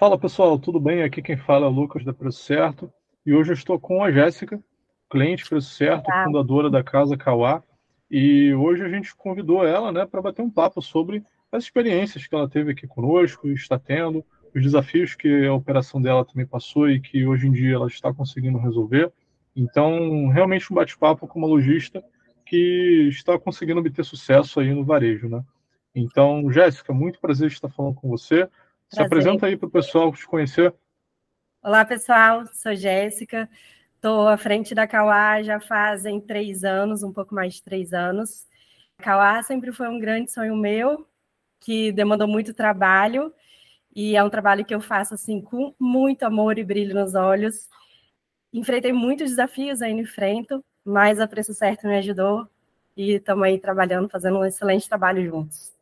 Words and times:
Fala 0.00 0.18
pessoal, 0.18 0.58
tudo 0.58 0.80
bem? 0.80 1.02
Aqui 1.02 1.20
quem 1.20 1.36
fala 1.36 1.66
é 1.66 1.68
o 1.68 1.72
Lucas 1.72 2.02
da 2.02 2.14
Preço 2.14 2.42
Certo 2.42 2.90
e 3.26 3.34
hoje 3.34 3.50
eu 3.50 3.54
estou 3.54 3.78
com 3.78 4.02
a 4.02 4.10
Jéssica, 4.10 4.58
cliente 5.10 5.46
Preço 5.46 5.74
Certo, 5.74 6.08
Olá. 6.08 6.24
fundadora 6.24 6.70
da 6.70 6.82
Casa 6.82 7.18
Cauá. 7.18 7.62
E 8.10 8.54
hoje 8.54 8.82
a 8.82 8.88
gente 8.88 9.14
convidou 9.14 9.62
ela 9.62 9.92
né, 9.92 10.06
para 10.06 10.22
bater 10.22 10.40
um 10.40 10.48
papo 10.48 10.80
sobre 10.80 11.22
as 11.52 11.64
experiências 11.64 12.26
que 12.26 12.34
ela 12.34 12.48
teve 12.48 12.72
aqui 12.72 12.86
conosco 12.86 13.46
está 13.48 13.78
tendo, 13.78 14.24
os 14.56 14.62
desafios 14.62 15.14
que 15.14 15.44
a 15.44 15.52
operação 15.52 16.00
dela 16.00 16.24
também 16.24 16.46
passou 16.46 16.88
e 16.88 16.98
que 16.98 17.26
hoje 17.26 17.46
em 17.46 17.52
dia 17.52 17.74
ela 17.74 17.86
está 17.86 18.10
conseguindo 18.10 18.56
resolver. 18.56 19.12
Então, 19.54 20.28
realmente 20.28 20.72
um 20.72 20.76
bate-papo 20.76 21.28
com 21.28 21.38
uma 21.38 21.48
lojista 21.48 22.02
que 22.46 23.08
está 23.10 23.38
conseguindo 23.38 23.80
obter 23.80 24.02
sucesso 24.02 24.60
aí 24.60 24.72
no 24.72 24.82
varejo, 24.82 25.28
né? 25.28 25.44
Então, 25.94 26.50
Jéssica, 26.50 26.90
muito 26.90 27.20
prazer 27.20 27.48
estar 27.48 27.68
falando 27.68 27.96
com 27.96 28.08
você. 28.08 28.48
Se 28.92 29.00
apresenta 29.00 29.46
aí 29.46 29.56
para 29.56 29.68
o 29.68 29.70
pessoal 29.70 30.12
te 30.12 30.26
conhecer. 30.26 30.74
Olá, 31.62 31.84
pessoal. 31.84 32.44
Sou 32.52 32.74
Jéssica. 32.74 33.48
Estou 33.94 34.26
à 34.26 34.36
frente 34.36 34.74
da 34.74 34.86
Cauá 34.86 35.40
já 35.42 35.60
fazem 35.60 36.20
três 36.20 36.64
anos, 36.64 37.04
um 37.04 37.12
pouco 37.12 37.32
mais 37.32 37.54
de 37.54 37.62
três 37.62 37.92
anos. 37.92 38.48
A 38.98 39.02
Cauá 39.02 39.40
sempre 39.44 39.70
foi 39.70 39.88
um 39.88 40.00
grande 40.00 40.32
sonho 40.32 40.56
meu, 40.56 41.06
que 41.60 41.92
demandou 41.92 42.26
muito 42.26 42.52
trabalho, 42.52 43.32
e 43.94 44.16
é 44.16 44.24
um 44.24 44.30
trabalho 44.30 44.64
que 44.64 44.74
eu 44.74 44.80
faço 44.80 45.14
assim 45.14 45.40
com 45.40 45.72
muito 45.78 46.24
amor 46.24 46.58
e 46.58 46.64
brilho 46.64 46.94
nos 46.94 47.14
olhos. 47.14 47.68
Enfrentei 48.52 48.92
muitos 48.92 49.30
desafios 49.30 49.82
ainda 49.82 50.02
enfrento, 50.02 50.64
mas 50.84 51.20
a 51.20 51.28
Preço 51.28 51.54
Certo 51.54 51.86
me 51.86 51.96
ajudou 51.98 52.48
e 52.96 53.12
estamos 53.12 53.44
aí 53.44 53.58
trabalhando, 53.58 54.08
fazendo 54.08 54.38
um 54.38 54.44
excelente 54.44 54.88
trabalho 54.88 55.24
juntos. 55.24 55.79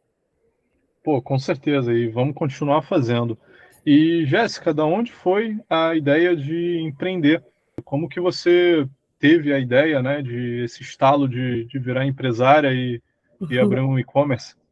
Pô, 1.09 1.23
com 1.23 1.39
certeza, 1.39 1.91
e 1.95 2.07
vamos 2.07 2.35
continuar 2.35 2.83
fazendo. 2.83 3.39
E 3.87 4.27
Jéssica, 4.27 4.75
da 4.75 4.85
onde 4.85 5.11
foi 5.11 5.59
a 5.67 5.95
ideia 5.95 6.37
de 6.37 6.81
empreender? 6.83 7.43
Como 7.83 8.11
que 8.11 8.21
você 8.21 8.87
teve 9.19 9.51
a 9.51 9.59
ideia, 9.59 10.03
né, 10.03 10.21
de 10.21 10.65
esse 10.65 10.83
estalo 10.83 11.27
de, 11.27 11.65
de 11.65 11.79
virar 11.79 12.05
empresária 12.05 12.75
e, 12.75 13.01
e 13.49 13.59
abrir 13.59 13.81
um 13.81 13.99
e-commerce? 13.99 14.55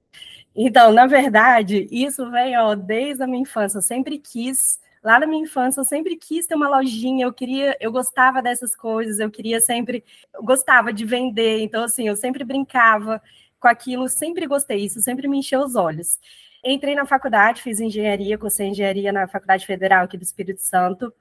Então, 0.55 0.91
na 0.93 1.07
verdade, 1.07 1.87
isso 1.91 2.31
vem 2.31 2.57
ó, 2.59 2.75
desde 2.75 3.23
a 3.23 3.27
minha 3.27 3.43
infância. 3.43 3.77
Eu 3.77 3.83
sempre 3.83 4.19
quis, 4.19 4.79
lá 5.05 5.21
na 5.21 5.27
minha 5.27 5.43
infância, 5.43 5.81
eu 5.81 5.85
sempre 5.85 6.17
quis 6.17 6.47
ter 6.47 6.55
uma 6.55 6.69
lojinha. 6.69 7.27
Eu 7.27 7.33
queria, 7.33 7.77
eu 7.79 7.93
gostava 7.93 8.41
dessas 8.41 8.75
coisas. 8.75 9.19
Eu 9.19 9.31
queria 9.31 9.61
sempre, 9.61 10.03
eu 10.35 10.43
gostava 10.43 10.95
de 10.95 11.05
vender. 11.05 11.61
Então, 11.61 11.85
assim, 11.85 12.09
eu 12.09 12.17
sempre 12.17 12.43
brincava 12.43 13.21
com 13.61 13.69
aquilo, 13.69 14.09
sempre 14.09 14.47
gostei, 14.47 14.85
isso 14.85 15.01
sempre 15.01 15.29
me 15.29 15.39
encheu 15.39 15.61
os 15.61 15.75
olhos. 15.77 16.19
Entrei 16.65 16.95
na 16.95 17.07
faculdade, 17.07 17.63
fiz 17.63 17.81
engenharia, 17.81 18.37
cursei 18.37 18.69
engenharia 18.69 19.13
na 19.13 19.29
Faculdade 19.29 19.65
Federal 19.65 20.05
aqui 20.05 20.17
do 20.17 20.25
Espírito 20.25 20.61
Santo. 20.61 21.13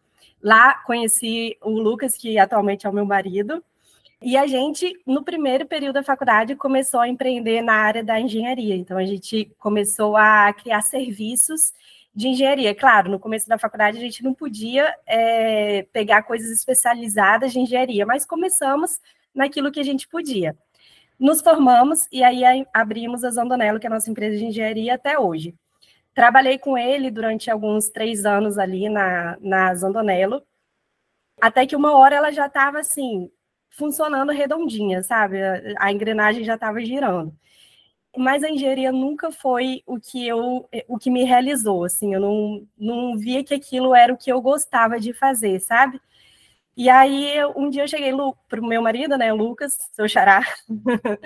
Lá 0.42 0.75
conheci 0.86 1.58
o 1.61 1.69
Lucas, 1.69 2.17
que 2.17 2.38
atualmente 2.39 2.88
é 2.88 2.89
o 2.89 2.94
meu 2.94 3.05
marido. 3.05 3.64
E 4.22 4.38
a 4.38 4.47
gente, 4.47 4.92
no 5.05 5.23
primeiro 5.23 5.67
período 5.67 5.95
da 5.95 6.03
faculdade, 6.03 6.55
começou 6.55 7.00
a 7.00 7.08
empreender 7.08 7.61
na 7.61 7.73
área 7.73 8.03
da 8.03 8.19
engenharia. 8.19 8.75
Então, 8.75 8.97
a 8.97 9.05
gente 9.05 9.53
começou 9.59 10.16
a 10.17 10.52
criar 10.53 10.81
serviços 10.81 11.73
de 12.16 12.30
engenharia. 12.30 12.73
Claro, 12.73 13.11
no 13.11 13.20
começo 13.20 13.47
da 13.47 13.59
faculdade, 13.59 13.97
a 13.97 14.02
gente 14.02 14.23
não 14.23 14.33
podia 14.33 14.92
é, 15.05 15.83
pegar 15.94 16.23
coisas 16.23 16.49
especializadas 16.49 17.52
de 17.52 17.59
engenharia, 17.59 18.05
mas 18.05 18.25
começamos 18.25 18.99
naquilo 19.33 19.72
que 19.72 19.80
a 19.80 19.83
gente 19.83 20.08
podia. 20.08 20.58
Nos 21.19 21.41
formamos 21.41 22.08
e 22.11 22.23
aí 22.23 22.66
abrimos 22.73 23.23
a 23.23 23.31
Zandonello, 23.31 23.80
que 23.80 23.88
é 23.88 23.89
a 23.89 23.94
nossa 23.94 24.09
empresa 24.09 24.38
de 24.38 24.45
engenharia, 24.45 24.95
até 24.95 25.17
hoje. 25.17 25.55
Trabalhei 26.13 26.58
com 26.58 26.77
ele 26.77 27.11
durante 27.11 27.49
alguns 27.49 27.89
três 27.89 28.25
anos 28.25 28.58
ali 28.58 28.89
na, 28.89 29.38
na 29.39 29.73
Zandonello, 29.75 30.43
até 31.41 31.66
que 31.66 31.75
uma 31.75 31.97
hora 31.97 32.16
ela 32.16 32.31
já 32.31 32.47
estava 32.47 32.80
assim, 32.80 33.30
funcionando 33.69 34.31
redondinha, 34.31 35.03
sabe? 35.03 35.37
A, 35.77 35.92
engrenagem 35.92 36.43
já 36.43 36.55
estava 36.55 36.80
girando. 36.81 37.36
Mas 38.17 38.43
a 38.43 38.49
engenharia 38.49 38.92
nunca 38.92 39.32
foi 39.32 39.83
o 39.86 39.99
que 39.99 40.26
eu, 40.26 40.70
o 40.87 40.97
que 40.97 41.11
me 41.11 41.26
realizou, 41.26 41.83
assim, 41.83 42.14
eu 42.14 42.20
não, 42.21 42.67
não 42.77 43.17
via 43.17 43.43
que 43.43 43.53
aquilo 43.53 43.93
era 43.93 44.14
o 44.14 44.17
que 44.17 44.32
eu 44.32 44.42
gostava 44.42 44.99
de 44.99 45.14
fazer, 45.14 45.59
sabe? 45.59 45.99
E 46.77 46.89
aí, 46.89 47.37
um 47.55 47.69
dia 47.69 47.83
eu 47.83 47.87
cheguei 47.87 48.11
para 48.49 48.59
o 48.59 48.67
meu 48.67 48.81
marido, 48.81 49.17
né, 49.17 49.31
Lucas, 49.31 49.77
seu 49.93 50.08
xará. 50.09 50.41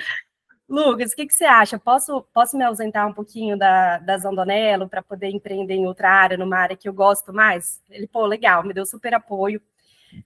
Lucas, 0.70 1.12
o 1.12 1.16
que, 1.16 1.26
que 1.26 1.34
você 1.34 1.46
acha? 1.46 1.80
Posso, 1.80 2.22
posso 2.32 2.56
me 2.56 2.64
ausentar 2.64 3.08
um 3.08 3.14
pouquinho 3.14 3.58
da, 3.58 3.98
da 3.98 4.18
Zandonello 4.20 4.88
para 4.88 5.02
poder 5.02 5.30
empreender 5.30 5.74
em 5.74 5.88
outra 5.88 6.12
área, 6.12 6.38
numa 6.38 6.58
área 6.58 6.78
que 6.78 6.88
eu 6.88 6.94
gosto 6.94 7.34
mais? 7.34 7.82
Ele, 7.90 8.06
pô, 8.06 8.28
legal, 8.28 8.64
me 8.64 8.74
deu 8.74 8.86
super 8.86 9.16
apoio. 9.16 9.60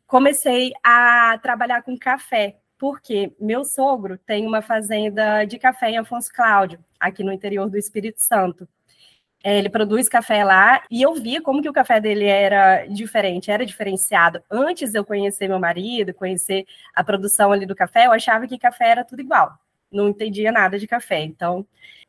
Comecei 0.05 0.73
a 0.83 1.39
trabalhar 1.41 1.81
com 1.83 1.97
café, 1.97 2.57
porque 2.77 3.33
meu 3.39 3.63
sogro 3.63 4.17
tem 4.17 4.45
uma 4.45 4.61
fazenda 4.61 5.45
de 5.45 5.57
café 5.57 5.91
em 5.91 5.97
Afonso 5.97 6.31
Cláudio, 6.33 6.83
aqui 6.99 7.23
no 7.23 7.31
interior 7.31 7.69
do 7.69 7.77
Espírito 7.77 8.19
Santo. 8.19 8.67
É, 9.43 9.57
ele 9.59 9.69
produz 9.69 10.07
café 10.07 10.43
lá 10.45 10.81
e 10.89 11.01
eu 11.01 11.13
via 11.15 11.41
como 11.41 11.61
que 11.61 11.69
o 11.69 11.73
café 11.73 11.99
dele 11.99 12.25
era 12.25 12.85
diferente, 12.85 13.51
era 13.51 13.65
diferenciado. 13.65 14.41
Antes 14.49 14.91
de 14.91 14.97
eu 14.97 15.05
conhecer 15.05 15.49
meu 15.49 15.59
marido, 15.59 16.13
conhecer 16.13 16.65
a 16.95 17.03
produção 17.03 17.51
ali 17.51 17.65
do 17.65 17.75
café, 17.75 18.05
eu 18.05 18.13
achava 18.13 18.47
que 18.47 18.57
café 18.57 18.89
era 18.89 19.03
tudo 19.03 19.21
igual. 19.21 19.53
Não 19.91 20.07
entendia 20.09 20.51
nada 20.51 20.79
de 20.79 20.87
café. 20.87 21.21
Então, 21.23 21.67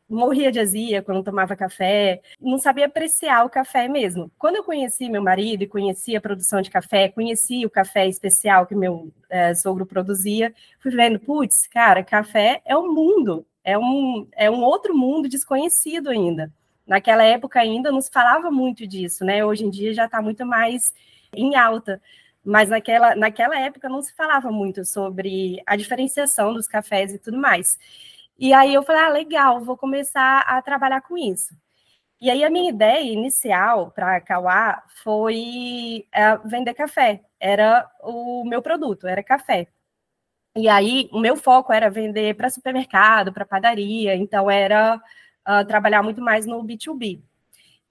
morria 0.09 0.51
de 0.51 0.59
azia 0.59 1.01
quando 1.01 1.23
tomava 1.23 1.55
café, 1.55 2.21
não 2.39 2.57
sabia 2.57 2.85
apreciar 2.85 3.45
o 3.45 3.49
café 3.49 3.87
mesmo. 3.87 4.31
Quando 4.37 4.55
eu 4.57 4.63
conheci 4.63 5.09
meu 5.09 5.21
marido 5.21 5.63
e 5.63 5.67
conheci 5.67 6.15
a 6.15 6.21
produção 6.21 6.61
de 6.61 6.69
café, 6.69 7.09
conheci 7.09 7.65
o 7.65 7.69
café 7.69 8.07
especial 8.07 8.65
que 8.65 8.75
meu 8.75 9.11
é, 9.29 9.53
sogro 9.55 9.85
produzia, 9.85 10.53
fui 10.79 10.91
vendo, 10.91 11.19
putz, 11.19 11.67
cara, 11.67 12.03
café 12.03 12.61
é 12.65 12.77
um 12.77 12.93
mundo, 12.93 13.45
é 13.63 13.77
um, 13.77 14.27
é 14.35 14.49
um 14.49 14.63
outro 14.63 14.95
mundo 14.95 15.27
desconhecido 15.27 16.09
ainda. 16.09 16.51
Naquela 16.87 17.23
época 17.23 17.59
ainda 17.59 17.91
nos 17.91 18.07
falava 18.09 18.51
muito 18.51 18.85
disso, 18.85 19.25
né? 19.25 19.43
Hoje 19.43 19.65
em 19.65 19.69
dia 19.69 19.93
já 19.93 20.05
está 20.05 20.21
muito 20.21 20.45
mais 20.45 20.93
em 21.35 21.55
alta. 21.55 22.01
Mas 22.43 22.69
naquela, 22.69 23.15
naquela 23.15 23.59
época 23.59 23.89
não 23.89 24.01
se 24.01 24.13
falava 24.15 24.51
muito 24.51 24.85
sobre 24.85 25.61
a 25.65 25.75
diferenciação 25.75 26.53
dos 26.53 26.67
cafés 26.67 27.13
e 27.13 27.19
tudo 27.19 27.37
mais. 27.37 27.79
E 28.37 28.53
aí 28.53 28.73
eu 28.73 28.83
falei, 28.83 29.01
ah, 29.03 29.09
legal, 29.09 29.61
vou 29.61 29.77
começar 29.77 30.41
a 30.41 30.61
trabalhar 30.61 31.01
com 31.01 31.17
isso. 31.17 31.55
E 32.21 32.29
aí 32.29 32.43
a 32.43 32.49
minha 32.49 32.69
ideia 32.69 33.01
inicial 33.11 33.91
para 33.91 34.17
a 34.17 34.21
Kauá 34.21 34.83
foi 35.03 36.07
é, 36.13 36.37
vender 36.45 36.73
café. 36.73 37.21
Era 37.39 37.89
o 38.01 38.43
meu 38.45 38.61
produto, 38.61 39.07
era 39.07 39.23
café. 39.23 39.67
E 40.55 40.69
aí 40.69 41.09
o 41.11 41.19
meu 41.19 41.35
foco 41.35 41.73
era 41.73 41.89
vender 41.89 42.35
para 42.35 42.49
supermercado, 42.49 43.33
para 43.33 43.45
padaria, 43.45 44.15
então 44.15 44.49
era 44.49 45.01
uh, 45.47 45.65
trabalhar 45.65 46.03
muito 46.03 46.21
mais 46.21 46.45
no 46.45 46.63
B2B. 46.63 47.21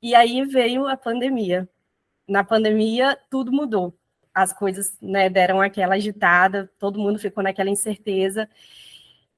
E 0.03 0.15
aí 0.15 0.45
veio 0.45 0.87
a 0.87 0.97
pandemia. 0.97 1.69
Na 2.29 2.45
pandemia, 2.45 3.19
tudo 3.31 3.53
mudou. 3.53 3.97
As 4.35 4.53
coisas 4.53 4.97
né, 5.01 5.29
deram 5.31 5.61
aquela 5.61 5.95
agitada, 5.95 6.71
todo 6.79 6.99
mundo 6.99 7.19
ficou 7.19 7.43
naquela 7.43 7.71
incerteza. 7.71 8.49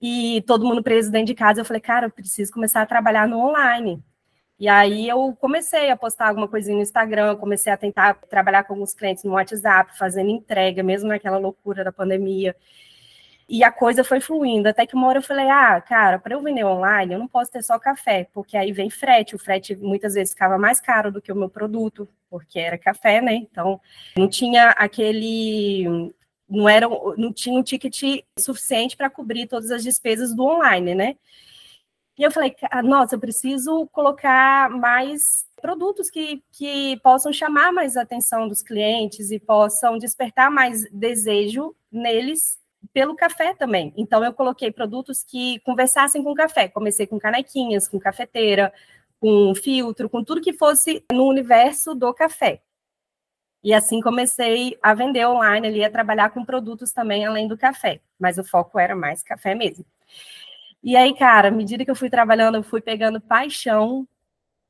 E 0.01 0.43
todo 0.47 0.65
mundo 0.65 0.83
preso 0.83 1.11
dentro 1.11 1.29
de 1.29 1.35
casa. 1.35 1.61
Eu 1.61 1.65
falei, 1.65 1.81
cara, 1.81 2.07
eu 2.07 2.11
preciso 2.11 2.53
começar 2.53 2.83
a 2.83 2.87
trabalhar 2.87 3.29
no 3.29 3.39
online. 3.39 4.03
E 4.59 4.69
aí 4.69 5.07
eu 5.09 5.37
comecei 5.39 5.91
a 5.91 5.97
postar 5.97 6.29
alguma 6.29 6.49
coisinha 6.49 6.77
no 6.77 6.83
Instagram, 6.83 7.37
comecei 7.37 7.71
a 7.71 7.77
tentar 7.77 8.15
trabalhar 8.15 8.65
com 8.65 8.73
alguns 8.73 8.95
clientes 8.95 9.23
no 9.23 9.33
WhatsApp, 9.33 9.97
fazendo 9.99 10.31
entrega, 10.31 10.83
mesmo 10.83 11.09
naquela 11.09 11.37
loucura 11.39 11.85
da 11.85 11.93
pandemia. 11.93 12.57
E 13.49 13.63
a 13.63 13.71
coisa 13.71 14.03
foi 14.03 14.21
fluindo, 14.21 14.69
até 14.69 14.85
que 14.85 14.97
uma 14.97 15.07
hora 15.07 15.19
eu 15.19 15.23
falei, 15.23 15.49
ah, 15.49 15.81
cara, 15.81 16.19
para 16.19 16.35
eu 16.35 16.43
vender 16.43 16.65
online, 16.65 17.15
eu 17.15 17.19
não 17.19 17.29
posso 17.29 17.51
ter 17.53 17.63
só 17.63 17.79
café, 17.79 18.29
porque 18.35 18.57
aí 18.57 18.73
vem 18.73 18.91
frete, 18.91 19.37
o 19.37 19.39
frete 19.39 19.77
muitas 19.77 20.15
vezes 20.15 20.33
ficava 20.33 20.59
mais 20.59 20.81
caro 20.81 21.13
do 21.13 21.23
que 21.23 21.31
o 21.31 21.37
meu 21.37 21.49
produto, 21.49 22.09
porque 22.29 22.59
era 22.59 22.77
café, 22.77 23.21
né? 23.21 23.35
Então, 23.35 23.81
não 24.17 24.29
tinha 24.29 24.71
aquele 24.71 26.13
não 26.49 26.69
era 26.69 26.89
não 27.17 27.33
tinha 27.33 27.59
um 27.59 27.63
ticket 27.63 28.25
suficiente 28.39 28.97
para 28.97 29.11
cobrir 29.11 29.47
todas 29.47 29.71
as 29.71 29.83
despesas 29.83 30.35
do 30.35 30.45
online, 30.45 30.95
né? 30.95 31.17
E 32.19 32.23
eu 32.23 32.31
falei, 32.31 32.57
nossa, 32.83 33.15
eu 33.15 33.21
preciso 33.21 33.87
colocar 33.93 34.71
mais 34.71 35.47
produtos 35.61 36.11
que, 36.11 36.43
que 36.51 36.99
possam 37.03 37.33
chamar 37.33 37.73
mais 37.73 37.97
a 37.97 38.03
atenção 38.03 38.49
dos 38.49 38.63
clientes 38.63 39.31
e 39.31 39.39
possam 39.39 39.99
despertar 39.99 40.51
mais 40.51 40.91
desejo 40.91 41.77
neles 41.93 42.59
pelo 42.93 43.17
café 43.17 43.55
também. 43.55 43.93
Então, 43.97 44.25
eu 44.25 44.33
coloquei 44.33 44.71
produtos 44.71 45.23
que 45.23 45.61
conversassem 45.61 46.23
com 46.23 46.35
café. 46.35 46.69
Comecei 46.69 47.07
com 47.07 47.19
canequinhas, 47.19 47.89
com 47.89 47.99
cafeteira, 47.99 48.73
com 49.21 49.55
filtro, 49.55 50.09
com 50.09 50.23
tudo 50.23 50.41
que 50.41 50.53
fosse 50.53 51.05
no 51.13 51.27
universo 51.27 51.95
do 51.95 52.13
café. 52.15 52.63
E 53.67 53.75
assim 53.75 54.01
comecei 54.01 54.79
a 54.81 54.95
vender 54.95 55.27
online 55.27 55.67
ali, 55.67 55.85
a 55.85 55.91
trabalhar 55.91 56.31
com 56.31 56.45
produtos 56.45 56.93
também 56.93 57.27
além 57.27 57.49
do 57.49 57.59
café, 57.59 58.01
mas 58.17 58.39
o 58.39 58.45
foco 58.45 58.79
era 58.79 58.95
mais 58.95 59.25
café 59.25 59.57
mesmo. 59.57 59.85
E 60.83 60.97
aí, 60.97 61.13
cara, 61.17 61.49
à 61.49 61.51
medida 61.51 61.85
que 61.85 61.91
eu 61.91 61.97
fui 61.97 62.09
trabalhando, 62.09 62.57
eu 62.57 62.63
fui 62.63 62.81
pegando 62.81 63.21
paixão 63.21 64.07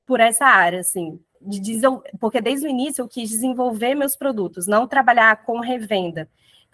por 0.06 0.18
essa 0.18 0.46
área, 0.46 0.80
assim. 0.80 1.20
de 1.42 1.78
porque 2.18 2.40
desde 2.40 2.66
o 2.66 2.70
início 2.70 3.02
eu 3.02 3.08
quis 3.08 3.28
desenvolver 3.28 3.94
meus 3.94 4.16
produtos, 4.16 4.66
não 4.66 4.88
trabalhar 4.88 5.44
com 5.44 5.60
revenda. 5.60 6.26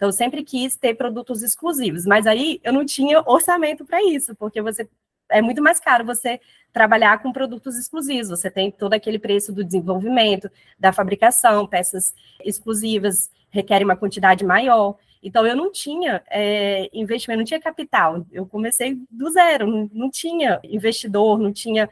Então, 0.03 0.09
eu 0.09 0.11
sempre 0.13 0.43
quis 0.43 0.75
ter 0.75 0.95
produtos 0.95 1.41
exclusivos, 1.41 2.05
mas 2.05 2.27
aí 2.27 2.59
eu 2.61 2.73
não 2.73 2.85
tinha 2.85 3.23
orçamento 3.25 3.85
para 3.85 4.03
isso, 4.03 4.35
porque 4.35 4.61
você 4.61 4.85
é 5.31 5.41
muito 5.41 5.63
mais 5.63 5.79
caro 5.79 6.03
você 6.03 6.41
trabalhar 6.73 7.23
com 7.23 7.31
produtos 7.31 7.77
exclusivos. 7.77 8.27
Você 8.27 8.51
tem 8.51 8.69
todo 8.69 8.95
aquele 8.95 9.17
preço 9.17 9.53
do 9.53 9.63
desenvolvimento, 9.63 10.51
da 10.77 10.91
fabricação, 10.91 11.65
peças 11.65 12.13
exclusivas 12.43 13.31
requerem 13.49 13.85
uma 13.85 13.95
quantidade 13.95 14.43
maior. 14.43 14.97
Então, 15.23 15.47
eu 15.47 15.55
não 15.55 15.71
tinha 15.71 16.21
é, 16.29 16.89
investimento, 16.91 17.37
não 17.37 17.45
tinha 17.45 17.61
capital. 17.61 18.25
Eu 18.29 18.45
comecei 18.45 18.99
do 19.09 19.29
zero, 19.31 19.65
não, 19.65 19.89
não 19.93 20.11
tinha 20.11 20.59
investidor, 20.65 21.39
não 21.39 21.53
tinha 21.53 21.89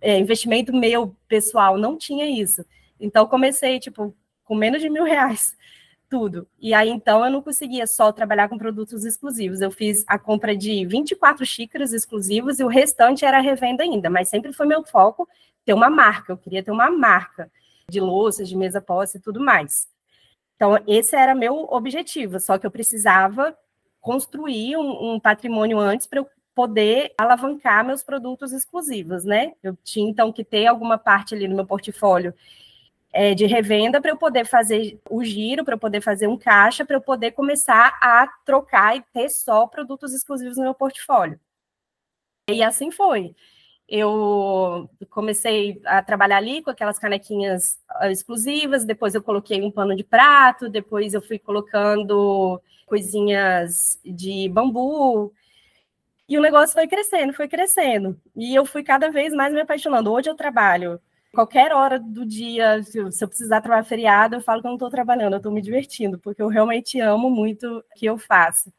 é, 0.00 0.18
investimento 0.18 0.74
meu 0.74 1.14
pessoal, 1.28 1.78
não 1.78 1.96
tinha 1.96 2.26
isso. 2.26 2.64
Então, 2.98 3.24
comecei, 3.24 3.78
tipo, 3.78 4.12
com 4.42 4.56
menos 4.56 4.82
de 4.82 4.90
mil 4.90 5.04
reais, 5.04 5.56
tudo. 6.12 6.46
E 6.60 6.74
aí, 6.74 6.90
então, 6.90 7.24
eu 7.24 7.30
não 7.30 7.40
conseguia 7.40 7.86
só 7.86 8.12
trabalhar 8.12 8.46
com 8.46 8.58
produtos 8.58 9.02
exclusivos. 9.06 9.62
Eu 9.62 9.70
fiz 9.70 10.04
a 10.06 10.18
compra 10.18 10.54
de 10.54 10.84
24 10.84 11.46
xícaras 11.46 11.94
exclusivas 11.94 12.60
e 12.60 12.64
o 12.64 12.68
restante 12.68 13.24
era 13.24 13.40
revenda 13.40 13.82
ainda, 13.82 14.10
mas 14.10 14.28
sempre 14.28 14.52
foi 14.52 14.66
meu 14.66 14.84
foco 14.84 15.26
ter 15.64 15.72
uma 15.72 15.88
marca. 15.88 16.34
Eu 16.34 16.36
queria 16.36 16.62
ter 16.62 16.70
uma 16.70 16.90
marca 16.90 17.50
de 17.88 17.98
louças, 17.98 18.46
de 18.46 18.54
mesa 18.54 18.78
posse 18.78 19.16
e 19.16 19.20
tudo 19.22 19.40
mais. 19.40 19.88
Então, 20.54 20.78
esse 20.86 21.16
era 21.16 21.34
meu 21.34 21.66
objetivo, 21.70 22.38
só 22.38 22.58
que 22.58 22.66
eu 22.66 22.70
precisava 22.70 23.56
construir 23.98 24.76
um, 24.76 25.14
um 25.14 25.18
patrimônio 25.18 25.78
antes 25.78 26.06
para 26.06 26.18
eu 26.18 26.28
poder 26.54 27.14
alavancar 27.16 27.86
meus 27.86 28.02
produtos 28.02 28.52
exclusivos, 28.52 29.24
né? 29.24 29.54
Eu 29.62 29.78
tinha 29.82 30.10
então 30.10 30.30
que 30.30 30.44
ter 30.44 30.66
alguma 30.66 30.98
parte 30.98 31.34
ali 31.34 31.48
no 31.48 31.56
meu 31.56 31.64
portfólio 31.64 32.34
é, 33.12 33.34
de 33.34 33.44
revenda 33.46 34.00
para 34.00 34.10
eu 34.10 34.16
poder 34.16 34.46
fazer 34.46 34.98
o 35.10 35.22
giro, 35.22 35.64
para 35.64 35.74
eu 35.74 35.78
poder 35.78 36.00
fazer 36.00 36.26
um 36.26 36.38
caixa, 36.38 36.84
para 36.84 36.96
eu 36.96 37.00
poder 37.00 37.32
começar 37.32 37.98
a 38.00 38.26
trocar 38.44 38.96
e 38.96 39.02
ter 39.12 39.28
só 39.28 39.66
produtos 39.66 40.14
exclusivos 40.14 40.56
no 40.56 40.64
meu 40.64 40.74
portfólio. 40.74 41.38
E 42.48 42.62
assim 42.62 42.90
foi. 42.90 43.34
Eu 43.88 44.88
comecei 45.10 45.80
a 45.84 46.02
trabalhar 46.02 46.38
ali 46.38 46.62
com 46.62 46.70
aquelas 46.70 46.98
canequinhas 46.98 47.78
ah, 47.88 48.10
exclusivas, 48.10 48.84
depois 48.84 49.14
eu 49.14 49.22
coloquei 49.22 49.60
um 49.62 49.70
pano 49.70 49.94
de 49.94 50.02
prato, 50.02 50.68
depois 50.68 51.12
eu 51.12 51.20
fui 51.20 51.38
colocando 51.38 52.60
coisinhas 52.86 54.00
de 54.04 54.48
bambu, 54.48 55.32
e 56.28 56.38
o 56.38 56.40
negócio 56.40 56.74
foi 56.74 56.86
crescendo, 56.88 57.34
foi 57.34 57.48
crescendo. 57.48 58.18
E 58.34 58.54
eu 58.54 58.64
fui 58.64 58.82
cada 58.82 59.10
vez 59.10 59.34
mais 59.34 59.52
me 59.52 59.60
apaixonando. 59.60 60.10
Hoje 60.10 60.30
eu 60.30 60.34
trabalho 60.34 60.98
qualquer 61.32 61.72
hora 61.72 61.98
do 61.98 62.24
dia, 62.26 62.82
se 62.82 62.98
eu 62.98 63.28
precisar 63.28 63.60
trabalhar 63.60 63.84
feriado, 63.84 64.36
eu 64.36 64.40
falo 64.40 64.60
que 64.60 64.66
eu 64.66 64.70
não 64.70 64.76
estou 64.76 64.90
trabalhando, 64.90 65.34
eu 65.34 65.38
estou 65.38 65.52
me 65.52 65.62
divertindo, 65.62 66.18
porque 66.18 66.42
eu 66.42 66.48
realmente 66.48 67.00
amo 67.00 67.30
muito 67.30 67.78
o 67.78 67.84
que 67.96 68.06
eu 68.06 68.18
faço. 68.18 68.72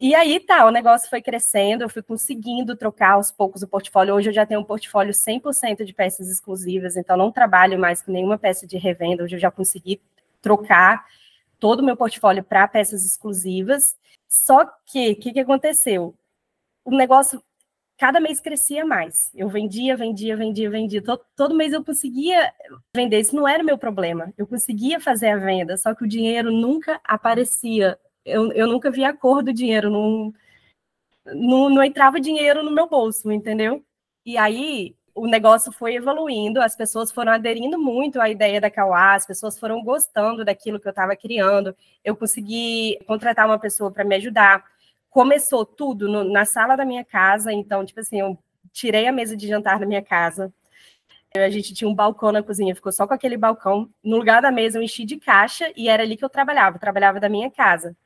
E 0.00 0.14
aí 0.14 0.40
tá, 0.40 0.66
o 0.66 0.70
negócio 0.70 1.08
foi 1.08 1.22
crescendo, 1.22 1.82
eu 1.82 1.88
fui 1.88 2.02
conseguindo 2.02 2.76
trocar 2.76 3.12
aos 3.12 3.32
poucos 3.32 3.62
o 3.62 3.68
portfólio. 3.68 4.14
Hoje 4.14 4.28
eu 4.30 4.34
já 4.34 4.44
tenho 4.46 4.60
um 4.60 4.64
portfólio 4.64 5.12
100% 5.14 5.84
de 5.84 5.94
peças 5.94 6.28
exclusivas, 6.28 6.96
então 6.96 7.16
não 7.16 7.32
trabalho 7.32 7.78
mais 7.78 8.02
com 8.02 8.12
nenhuma 8.12 8.38
peça 8.38 8.66
de 8.66 8.76
revenda. 8.76 9.24
Hoje 9.24 9.36
eu 9.36 9.40
já 9.40 9.50
consegui 9.50 10.00
trocar 10.42 11.06
todo 11.58 11.80
o 11.80 11.84
meu 11.84 11.96
portfólio 11.96 12.44
para 12.44 12.68
peças 12.68 13.04
exclusivas. 13.06 13.96
Só 14.28 14.66
que, 14.86 15.12
o 15.12 15.16
que, 15.16 15.32
que 15.32 15.40
aconteceu? 15.40 16.14
o 16.86 16.96
negócio 16.96 17.42
cada 17.98 18.20
mês 18.20 18.40
crescia 18.40 18.84
mais. 18.84 19.30
Eu 19.34 19.48
vendia, 19.48 19.96
vendia, 19.96 20.36
vendia, 20.36 20.70
vendia. 20.70 21.02
Todo, 21.02 21.22
todo, 21.34 21.54
mês 21.54 21.72
eu 21.72 21.84
conseguia 21.84 22.52
vender. 22.94 23.20
Isso 23.20 23.34
não 23.34 23.48
era 23.48 23.62
meu 23.62 23.78
problema. 23.78 24.32
Eu 24.36 24.46
conseguia 24.46 25.00
fazer 25.00 25.28
a 25.28 25.36
venda, 25.36 25.76
só 25.76 25.94
que 25.94 26.04
o 26.04 26.08
dinheiro 26.08 26.52
nunca 26.52 27.00
aparecia. 27.04 27.98
Eu, 28.24 28.52
eu 28.52 28.66
nunca 28.66 28.90
via 28.90 29.10
a 29.10 29.16
cor 29.16 29.42
do 29.42 29.52
dinheiro. 29.52 29.90
Não, 29.90 30.32
não, 31.26 31.70
não 31.70 31.82
entrava 31.82 32.20
dinheiro 32.20 32.62
no 32.62 32.70
meu 32.70 32.88
bolso, 32.88 33.30
entendeu? 33.32 33.84
E 34.24 34.36
aí 34.36 34.94
o 35.14 35.26
negócio 35.26 35.72
foi 35.72 35.94
evoluindo, 35.94 36.60
as 36.60 36.76
pessoas 36.76 37.10
foram 37.10 37.32
aderindo 37.32 37.78
muito 37.78 38.20
à 38.20 38.28
ideia 38.28 38.60
da 38.60 38.70
Kauá, 38.70 39.14
as 39.14 39.26
pessoas 39.26 39.58
foram 39.58 39.82
gostando 39.82 40.44
daquilo 40.44 40.78
que 40.78 40.86
eu 40.86 40.90
estava 40.90 41.16
criando. 41.16 41.74
Eu 42.04 42.14
consegui 42.14 42.98
contratar 43.06 43.46
uma 43.46 43.58
pessoa 43.58 43.90
para 43.90 44.04
me 44.04 44.14
ajudar 44.16 44.62
começou 45.16 45.64
tudo 45.64 46.10
no, 46.10 46.24
na 46.24 46.44
sala 46.44 46.76
da 46.76 46.84
minha 46.84 47.02
casa, 47.02 47.50
então, 47.50 47.86
tipo 47.86 48.00
assim, 48.00 48.20
eu 48.20 48.38
tirei 48.70 49.06
a 49.06 49.12
mesa 49.12 49.34
de 49.34 49.48
jantar 49.48 49.78
da 49.78 49.86
minha 49.86 50.02
casa. 50.02 50.52
A 51.34 51.48
gente 51.48 51.72
tinha 51.72 51.88
um 51.88 51.94
balcão 51.94 52.30
na 52.30 52.42
cozinha, 52.42 52.74
ficou 52.74 52.92
só 52.92 53.06
com 53.06 53.14
aquele 53.14 53.38
balcão. 53.38 53.88
No 54.04 54.18
lugar 54.18 54.42
da 54.42 54.50
mesa, 54.50 54.76
eu 54.76 54.82
enchi 54.82 55.06
de 55.06 55.16
caixa 55.16 55.72
e 55.74 55.88
era 55.88 56.02
ali 56.02 56.18
que 56.18 56.24
eu 56.24 56.28
trabalhava, 56.28 56.76
eu 56.76 56.80
trabalhava 56.80 57.18
da 57.18 57.30
minha 57.30 57.50
casa. 57.50 57.96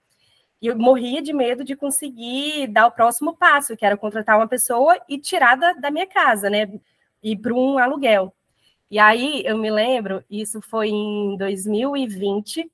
E 0.63 0.69
eu 0.69 0.79
morria 0.79 1.21
de 1.21 1.33
medo 1.33 1.65
de 1.65 1.75
conseguir 1.75 2.69
dar 2.69 2.87
o 2.87 2.93
próximo 2.93 3.37
passo, 3.37 3.77
que 3.77 3.85
era 3.85 3.97
contratar 3.97 4.37
uma 4.39 4.47
pessoa 4.47 4.97
e 5.09 5.19
tirar 5.19 5.57
da, 5.57 5.73
da 5.73 5.91
minha 5.91 6.07
casa, 6.07 6.49
né? 6.49 6.71
Ir 7.21 7.39
para 7.39 7.53
um 7.53 7.77
aluguel. 7.77 8.33
E 8.89 9.01
aí 9.01 9.43
eu 9.45 9.59
me 9.59 9.69
lembro, 9.69 10.23
isso 10.31 10.61
foi 10.63 10.91
em 10.91 11.37
2020, 11.37 12.71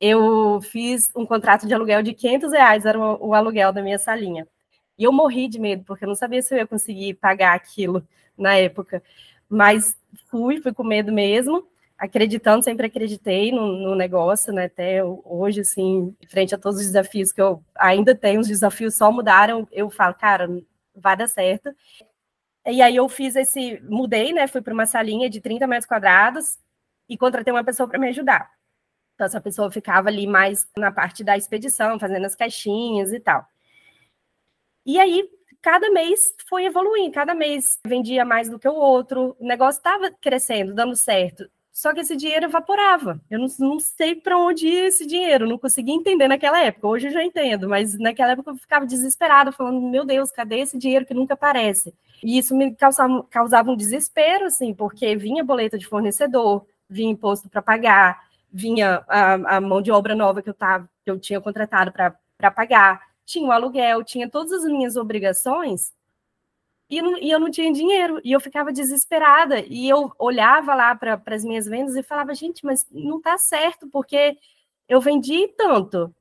eu 0.00 0.60
fiz 0.62 1.10
um 1.16 1.26
contrato 1.26 1.66
de 1.66 1.74
aluguel 1.74 2.02
de 2.02 2.12
500 2.14 2.52
reais, 2.52 2.84
era 2.84 2.98
o, 2.98 3.34
aluguel 3.34 3.72
da 3.72 3.82
minha 3.82 3.98
salinha. 3.98 4.46
E 4.98 5.04
eu 5.04 5.12
morri 5.12 5.48
de 5.48 5.58
medo, 5.58 5.84
porque 5.84 6.04
eu 6.04 6.08
não 6.08 6.14
sabia 6.14 6.42
se 6.42 6.54
eu 6.54 6.58
ia 6.58 6.66
conseguir 6.66 7.14
pagar 7.14 7.54
aquilo 7.54 8.06
na 8.36 8.56
época. 8.56 9.02
Mas 9.48 9.96
fui, 10.30 10.60
fui 10.60 10.72
com 10.72 10.84
medo 10.84 11.12
mesmo, 11.12 11.66
acreditando, 11.98 12.64
sempre 12.64 12.86
acreditei 12.86 13.52
no, 13.52 13.66
no 13.66 13.94
negócio, 13.94 14.52
né? 14.52 14.64
Até 14.66 15.02
hoje, 15.04 15.60
assim, 15.60 16.14
frente 16.28 16.54
a 16.54 16.58
todos 16.58 16.80
os 16.80 16.86
desafios 16.86 17.32
que 17.32 17.40
eu 17.40 17.62
ainda 17.76 18.14
tenho, 18.14 18.40
os 18.40 18.48
desafios 18.48 18.96
só 18.96 19.10
mudaram, 19.12 19.68
eu 19.72 19.90
falo, 19.90 20.14
cara, 20.14 20.48
vai 20.94 21.16
dar 21.16 21.28
certo. 21.28 21.70
E 22.66 22.82
aí 22.82 22.96
eu 22.96 23.08
fiz 23.08 23.36
esse, 23.36 23.80
mudei, 23.82 24.32
né? 24.32 24.46
Fui 24.48 24.60
para 24.60 24.74
uma 24.74 24.86
salinha 24.86 25.30
de 25.30 25.40
30 25.40 25.66
metros 25.66 25.86
quadrados 25.86 26.58
e 27.08 27.16
contratei 27.16 27.52
uma 27.52 27.64
pessoa 27.64 27.88
para 27.88 27.98
me 27.98 28.08
ajudar. 28.08 28.50
Então, 29.16 29.26
essa 29.26 29.40
pessoa 29.40 29.70
ficava 29.70 30.10
ali 30.10 30.26
mais 30.26 30.68
na 30.76 30.92
parte 30.92 31.24
da 31.24 31.38
expedição, 31.38 31.98
fazendo 31.98 32.26
as 32.26 32.36
caixinhas 32.36 33.12
e 33.12 33.18
tal. 33.18 33.46
E 34.84 35.00
aí, 35.00 35.26
cada 35.62 35.90
mês 35.90 36.34
foi 36.48 36.66
evoluindo, 36.66 37.12
cada 37.12 37.34
mês 37.34 37.80
vendia 37.84 38.26
mais 38.26 38.50
do 38.50 38.58
que 38.58 38.68
o 38.68 38.74
outro, 38.74 39.34
o 39.40 39.46
negócio 39.46 39.78
estava 39.78 40.10
crescendo, 40.10 40.74
dando 40.74 40.94
certo. 40.94 41.48
Só 41.72 41.92
que 41.92 42.00
esse 42.00 42.16
dinheiro 42.16 42.44
evaporava. 42.46 43.20
Eu 43.30 43.38
não, 43.38 43.48
não 43.58 43.80
sei 43.80 44.14
para 44.14 44.38
onde 44.38 44.66
ia 44.66 44.88
esse 44.88 45.06
dinheiro, 45.06 45.48
não 45.48 45.58
conseguia 45.58 45.94
entender 45.94 46.28
naquela 46.28 46.62
época. 46.62 46.88
Hoje 46.88 47.08
eu 47.08 47.12
já 47.12 47.24
entendo, 47.24 47.68
mas 47.68 47.98
naquela 47.98 48.32
época 48.32 48.50
eu 48.50 48.56
ficava 48.56 48.86
desesperada, 48.86 49.50
falando: 49.50 49.80
meu 49.80 50.04
Deus, 50.04 50.30
cadê 50.30 50.60
esse 50.60 50.78
dinheiro 50.78 51.06
que 51.06 51.14
nunca 51.14 51.34
aparece? 51.34 51.94
E 52.22 52.38
isso 52.38 52.54
me 52.54 52.74
causava, 52.74 53.22
causava 53.24 53.70
um 53.70 53.76
desespero, 53.76 54.46
assim, 54.46 54.74
porque 54.74 55.16
vinha 55.16 55.44
boleta 55.44 55.78
de 55.78 55.86
fornecedor, 55.86 56.66
vinha 56.88 57.10
imposto 57.10 57.48
para 57.48 57.60
pagar, 57.60 58.25
vinha 58.56 59.04
a, 59.06 59.56
a 59.56 59.60
mão 59.60 59.82
de 59.82 59.90
obra 59.90 60.14
nova 60.14 60.40
que 60.40 60.48
eu, 60.48 60.54
tava, 60.54 60.88
que 61.04 61.10
eu 61.10 61.20
tinha 61.20 61.40
contratado 61.40 61.92
para 61.92 62.50
pagar, 62.50 63.02
tinha 63.24 63.46
o 63.46 63.52
aluguel, 63.52 64.02
tinha 64.02 64.30
todas 64.30 64.52
as 64.52 64.64
minhas 64.64 64.96
obrigações, 64.96 65.92
e, 66.88 67.02
não, 67.02 67.18
e 67.18 67.30
eu 67.30 67.38
não 67.38 67.50
tinha 67.50 67.72
dinheiro, 67.72 68.20
e 68.24 68.32
eu 68.32 68.40
ficava 68.40 68.72
desesperada, 68.72 69.60
e 69.60 69.88
eu 69.88 70.10
olhava 70.18 70.74
lá 70.74 70.94
para 70.94 71.20
as 71.26 71.44
minhas 71.44 71.66
vendas 71.66 71.96
e 71.96 72.02
falava, 72.02 72.34
gente, 72.34 72.64
mas 72.64 72.86
não 72.90 73.18
está 73.18 73.36
certo, 73.36 73.88
porque 73.88 74.38
eu 74.88 75.00
vendi 75.00 75.48
tanto, 75.48 76.14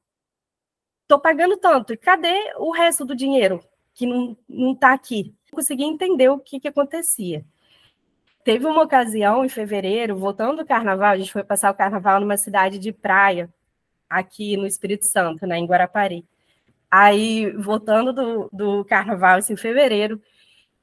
estou 1.04 1.20
pagando 1.20 1.56
tanto, 1.56 1.98
cadê 1.98 2.54
o 2.58 2.72
resto 2.72 3.06
do 3.06 3.16
dinheiro 3.16 3.64
que 3.94 4.06
não 4.06 4.74
está 4.74 4.92
aqui? 4.92 5.34
Não 5.52 5.58
conseguia 5.58 5.86
entender 5.86 6.30
o 6.30 6.40
que, 6.40 6.60
que 6.60 6.68
acontecia. 6.68 7.46
Teve 8.46 8.68
uma 8.68 8.84
ocasião 8.84 9.44
em 9.44 9.50
fevereiro, 9.50 10.16
voltando 10.16 10.58
do 10.58 10.66
carnaval, 10.68 11.14
a 11.14 11.18
gente 11.18 11.34
foi 11.34 11.44
passar 11.44 11.72
o 11.72 11.76
carnaval 11.76 12.20
numa 12.20 12.38
cidade 12.38 12.78
de 12.78 12.92
praia, 12.94 13.50
aqui 14.08 14.56
no 14.56 14.68
Espírito 14.68 15.06
Santo, 15.06 15.48
né, 15.48 15.58
em 15.58 15.66
Guarapari. 15.66 16.24
Aí, 16.92 17.52
voltando 17.54 18.14
do, 18.14 18.50
do 18.54 18.86
carnaval, 18.86 19.40
assim, 19.40 19.54
em 19.54 19.58
fevereiro, 19.58 20.22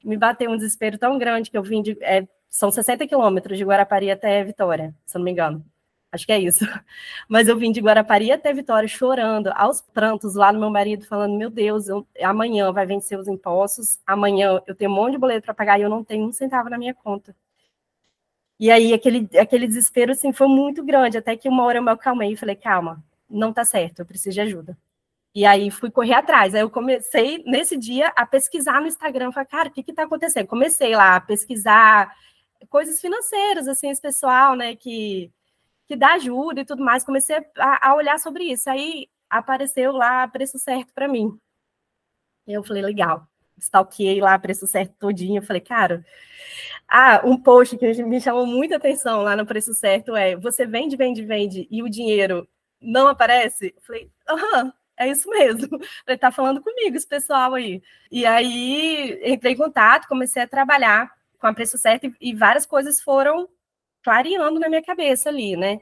me 0.03 0.17
bateu 0.17 0.51
um 0.51 0.57
desespero 0.57 0.97
tão 0.97 1.17
grande 1.17 1.49
que 1.49 1.57
eu 1.57 1.63
vim 1.63 1.81
de. 1.81 1.97
É, 2.01 2.27
são 2.49 2.69
60 2.69 3.07
quilômetros 3.07 3.57
de 3.57 3.63
Guarapari 3.63 4.11
até 4.11 4.43
Vitória, 4.43 4.93
se 5.05 5.15
eu 5.17 5.19
não 5.19 5.25
me 5.25 5.31
engano. 5.31 5.65
Acho 6.11 6.25
que 6.25 6.33
é 6.33 6.39
isso. 6.39 6.65
Mas 7.29 7.47
eu 7.47 7.57
vim 7.57 7.71
de 7.71 7.79
Guarapari 7.79 8.29
até 8.31 8.53
Vitória 8.53 8.89
chorando, 8.89 9.47
aos 9.55 9.81
prantos, 9.81 10.35
lá 10.35 10.51
no 10.51 10.59
meu 10.59 10.69
marido, 10.69 11.05
falando: 11.05 11.37
Meu 11.37 11.49
Deus, 11.49 11.87
eu, 11.87 12.05
amanhã 12.21 12.73
vai 12.73 12.85
vencer 12.85 13.17
os 13.17 13.29
impostos, 13.29 13.99
amanhã 14.05 14.61
eu 14.67 14.75
tenho 14.75 14.91
um 14.91 14.95
monte 14.95 15.13
de 15.13 15.17
boleto 15.19 15.45
para 15.45 15.53
pagar 15.53 15.79
e 15.79 15.83
eu 15.83 15.89
não 15.89 16.03
tenho 16.03 16.27
um 16.27 16.33
centavo 16.33 16.69
na 16.69 16.77
minha 16.77 16.93
conta. 16.93 17.33
E 18.59 18.71
aí 18.71 18.93
aquele, 18.93 19.27
aquele 19.37 19.67
desespero 19.67 20.11
assim, 20.11 20.31
foi 20.31 20.47
muito 20.47 20.83
grande, 20.83 21.17
até 21.17 21.35
que 21.35 21.49
uma 21.49 21.63
hora 21.63 21.79
eu 21.79 21.83
me 21.83 21.91
acalmei 21.91 22.33
e 22.33 22.37
falei, 22.37 22.55
calma, 22.55 23.03
não 23.29 23.51
tá 23.51 23.65
certo, 23.65 23.99
eu 23.99 24.05
preciso 24.05 24.35
de 24.35 24.41
ajuda. 24.41 24.77
E 25.35 25.45
aí 25.45 25.71
fui 25.71 25.89
correr 25.89 26.13
atrás. 26.13 26.53
Aí 26.53 26.61
eu 26.61 26.69
comecei 26.69 27.43
nesse 27.45 27.75
dia 27.77 28.09
a 28.15 28.25
pesquisar 28.25 28.79
no 28.79 28.87
Instagram, 28.87 29.31
falei, 29.31 29.47
cara, 29.47 29.69
o 29.69 29.71
que 29.71 29.83
que 29.83 29.93
tá 29.93 30.03
acontecendo? 30.03 30.47
Comecei 30.47 30.95
lá 30.95 31.15
a 31.15 31.21
pesquisar 31.21 32.13
coisas 32.69 33.01
financeiras, 33.01 33.67
assim, 33.67 33.89
esse 33.89 34.01
pessoal, 34.01 34.55
né, 34.55 34.75
que, 34.75 35.31
que 35.87 35.95
dá 35.95 36.13
ajuda 36.13 36.61
e 36.61 36.65
tudo 36.65 36.83
mais. 36.83 37.03
Comecei 37.03 37.37
a, 37.57 37.89
a 37.89 37.95
olhar 37.95 38.19
sobre 38.19 38.45
isso. 38.45 38.69
Aí 38.69 39.07
apareceu 39.29 39.91
lá 39.91 40.27
preço 40.27 40.59
certo 40.59 40.93
para 40.93 41.07
mim. 41.07 41.37
Eu 42.47 42.63
falei, 42.63 42.83
legal. 42.83 43.27
Stalkeei 43.57 44.21
lá 44.21 44.37
preço 44.37 44.67
certo 44.67 44.93
todinho. 44.99 45.39
Eu 45.39 45.45
falei, 45.45 45.61
cara, 45.61 46.05
ah, 46.95 47.21
um 47.25 47.35
post 47.35 47.75
que 47.75 48.03
me 48.03 48.21
chamou 48.21 48.45
muita 48.45 48.75
atenção 48.75 49.23
lá 49.23 49.35
no 49.35 49.47
preço 49.47 49.73
certo 49.73 50.15
é: 50.15 50.35
você 50.35 50.63
vende, 50.63 50.95
vende, 50.95 51.25
vende 51.25 51.67
e 51.71 51.81
o 51.81 51.89
dinheiro 51.89 52.47
não 52.79 53.07
aparece? 53.07 53.73
Eu 53.75 53.81
falei, 53.81 54.11
aham, 54.29 54.71
é 54.95 55.09
isso 55.09 55.27
mesmo. 55.27 55.79
Ele 56.07 56.17
tá 56.19 56.31
falando 56.31 56.61
comigo, 56.61 56.95
esse 56.95 57.07
pessoal 57.07 57.55
aí. 57.55 57.81
E 58.11 58.27
aí 58.27 59.19
entrei 59.25 59.53
em 59.53 59.57
contato, 59.57 60.07
comecei 60.07 60.43
a 60.43 60.47
trabalhar 60.47 61.11
com 61.39 61.47
a 61.47 61.53
preço 61.53 61.79
certo 61.79 62.13
e, 62.21 62.35
várias 62.35 62.65
coisas 62.67 63.01
foram 63.01 63.49
clareando 64.03 64.59
na 64.59 64.69
minha 64.69 64.83
cabeça 64.83 65.29
ali, 65.29 65.55
né? 65.57 65.79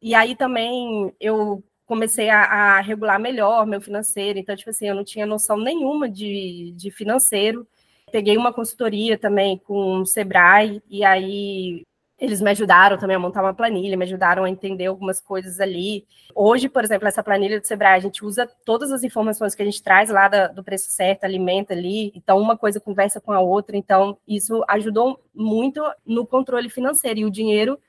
E 0.00 0.14
aí 0.14 0.34
também 0.34 1.14
eu 1.20 1.62
comecei 1.84 2.30
a, 2.30 2.44
a, 2.44 2.80
regular 2.80 3.20
melhor 3.20 3.66
meu 3.66 3.80
financeiro, 3.80 4.38
então, 4.38 4.56
tipo 4.56 4.70
assim, 4.70 4.88
eu 4.88 4.94
não 4.94 5.04
tinha 5.04 5.26
noção 5.26 5.58
nenhuma 5.58 6.08
de, 6.08 6.72
de 6.74 6.90
financeiro. 6.90 7.68
Peguei 8.14 8.36
uma 8.36 8.52
consultoria 8.52 9.18
também 9.18 9.58
com 9.58 9.98
o 9.98 10.06
Sebrae, 10.06 10.80
e 10.88 11.04
aí 11.04 11.82
eles 12.16 12.40
me 12.40 12.48
ajudaram 12.48 12.96
também 12.96 13.16
a 13.16 13.18
montar 13.18 13.42
uma 13.42 13.52
planilha, 13.52 13.96
me 13.96 14.04
ajudaram 14.04 14.44
a 14.44 14.48
entender 14.48 14.86
algumas 14.86 15.20
coisas 15.20 15.58
ali. 15.58 16.06
Hoje, 16.32 16.68
por 16.68 16.84
exemplo, 16.84 17.08
essa 17.08 17.24
planilha 17.24 17.58
do 17.58 17.66
Sebrae, 17.66 17.96
a 17.96 17.98
gente 17.98 18.24
usa 18.24 18.48
todas 18.64 18.92
as 18.92 19.02
informações 19.02 19.52
que 19.56 19.62
a 19.62 19.64
gente 19.64 19.82
traz 19.82 20.10
lá 20.10 20.28
da, 20.28 20.46
do 20.46 20.62
preço 20.62 20.92
certo, 20.92 21.24
alimenta 21.24 21.74
ali, 21.74 22.12
então 22.14 22.38
uma 22.40 22.56
coisa 22.56 22.78
conversa 22.78 23.20
com 23.20 23.32
a 23.32 23.40
outra, 23.40 23.76
então 23.76 24.16
isso 24.28 24.62
ajudou 24.68 25.20
muito 25.34 25.82
no 26.06 26.24
controle 26.24 26.70
financeiro, 26.70 27.18
e 27.18 27.24
o 27.24 27.30
dinheiro 27.32 27.80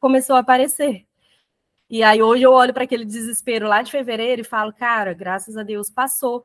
começou 0.00 0.34
a 0.34 0.40
aparecer. 0.40 1.06
E 1.88 2.02
aí 2.02 2.20
hoje 2.20 2.42
eu 2.42 2.50
olho 2.50 2.74
para 2.74 2.82
aquele 2.82 3.04
desespero 3.04 3.68
lá 3.68 3.80
de 3.80 3.92
fevereiro 3.92 4.40
e 4.40 4.44
falo, 4.44 4.72
cara, 4.72 5.14
graças 5.14 5.56
a 5.56 5.62
Deus 5.62 5.88
passou. 5.88 6.44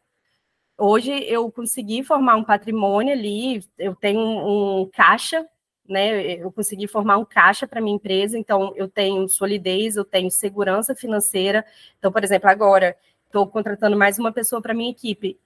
Hoje 0.86 1.12
eu 1.12 1.50
consegui 1.52 2.04
formar 2.04 2.36
um 2.36 2.44
patrimônio 2.44 3.14
ali, 3.14 3.64
eu 3.78 3.96
tenho 3.96 4.20
um, 4.20 4.82
um 4.82 4.90
caixa 4.92 5.48
né? 5.88 6.36
Eu 6.36 6.52
consegui 6.52 6.88
formar 6.88 7.18
um 7.18 7.26
caixa 7.26 7.68
para 7.68 7.82
minha 7.82 7.96
empresa, 7.96 8.38
então 8.38 8.74
eu 8.76 8.88
tenho 8.88 9.28
solidez, 9.28 9.96
eu 9.96 10.06
tenho 10.06 10.32
segurança 10.32 10.96
financeira. 10.96 11.66
Então, 12.00 12.12
por 12.12 12.24
exemplo, 12.24 12.50
agora 12.50 12.96
estou 13.26 13.48
contratando 13.48 13.98
mais 13.98 14.18
uma 14.18 14.32
pessoa 14.32 14.62
para 14.62 14.74
minha 14.74 14.92
equipe. 14.92 15.38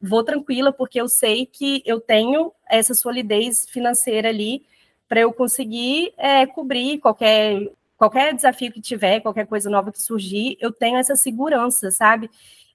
Vou 0.00 0.22
tranquila, 0.22 0.72
porque 0.72 1.00
eu 1.00 1.08
sei 1.08 1.46
que 1.46 1.82
eu 1.84 2.00
tenho 2.00 2.52
essa 2.68 2.94
solidez 2.94 3.68
financeira 3.68 4.28
ali 4.28 4.64
para 5.08 5.20
eu 5.20 5.32
conseguir 5.32 6.12
é, 6.16 6.46
cobrir 6.46 6.98
qualquer, 6.98 7.70
qualquer 7.96 8.34
desafio 8.34 8.70
que 8.70 8.80
tiver, 8.80 9.20
qualquer 9.20 9.46
coisa 9.46 9.70
nova 9.70 9.90
que 9.90 10.00
surgir, 10.00 10.56
eu 10.60 10.70
tenho 10.70 10.98
essa 10.98 11.16
segurança, 11.16 11.90
sabe? 11.90 12.30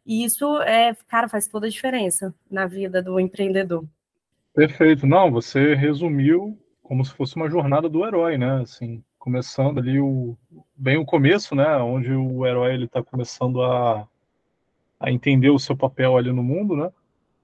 E 0.05 0.23
isso, 0.23 0.61
é, 0.61 0.95
cara, 1.07 1.29
faz 1.29 1.47
toda 1.47 1.67
a 1.67 1.69
diferença 1.69 2.33
na 2.49 2.65
vida 2.65 3.01
do 3.01 3.19
empreendedor. 3.19 3.85
Perfeito. 4.53 5.07
Não, 5.07 5.31
você 5.31 5.73
resumiu 5.73 6.57
como 6.81 7.03
se 7.03 7.13
fosse 7.13 7.35
uma 7.35 7.49
jornada 7.49 7.89
do 7.89 8.05
herói, 8.05 8.37
né? 8.37 8.61
Assim, 8.61 9.03
começando 9.17 9.79
ali 9.79 9.99
o 9.99 10.37
bem 10.75 10.97
o 10.97 11.05
começo, 11.05 11.55
né? 11.55 11.77
Onde 11.77 12.13
o 12.13 12.45
herói 12.45 12.73
ele 12.73 12.85
está 12.85 13.01
começando 13.01 13.61
a, 13.63 14.07
a 14.99 15.11
entender 15.11 15.49
o 15.49 15.57
seu 15.57 15.75
papel 15.75 16.17
ali 16.17 16.31
no 16.31 16.43
mundo, 16.43 16.75
né? 16.75 16.91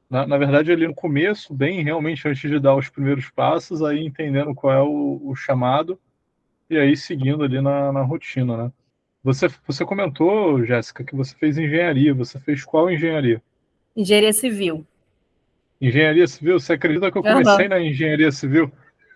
Na, 0.10 0.28
na, 0.28 0.38
verdade, 0.38 0.72
ali 0.72 0.88
no 0.88 0.94
começo, 0.94 1.54
bem 1.54 1.84
realmente 1.84 2.28
antes 2.28 2.50
de 2.50 2.60
dar 2.60 2.76
os 2.76 2.90
primeiros 2.90 3.30
passos, 3.30 3.82
aí 3.82 4.06
entendendo 4.06 4.54
qual 4.54 4.74
é 4.74 4.82
o, 4.82 5.22
o 5.24 5.36
chamado 5.36 6.00
e 6.70 6.78
aí 6.78 6.98
seguindo 6.98 7.44
ali 7.44 7.62
na, 7.62 7.92
na 7.94 8.02
rotina, 8.02 8.58
né? 8.58 8.72
Você, 9.24 9.48
você 9.68 9.86
comentou, 9.86 10.64
Jéssica, 10.66 11.04
que 11.04 11.16
você 11.16 11.36
fez 11.36 11.58
engenharia. 11.58 12.14
Você 12.14 12.40
fez 12.40 12.64
qual 12.64 12.90
engenharia? 12.90 13.42
Engenharia 13.96 14.34
civil. 14.34 14.86
Engenharia 15.82 16.28
civil? 16.28 16.60
Você 16.60 16.74
acredita 16.74 17.12
que 17.12 17.18
eu 17.18 17.24
comecei 17.24 17.66
uhum. 17.66 17.70
na 17.70 17.82
engenharia 17.82 18.32
civil? 18.32 18.72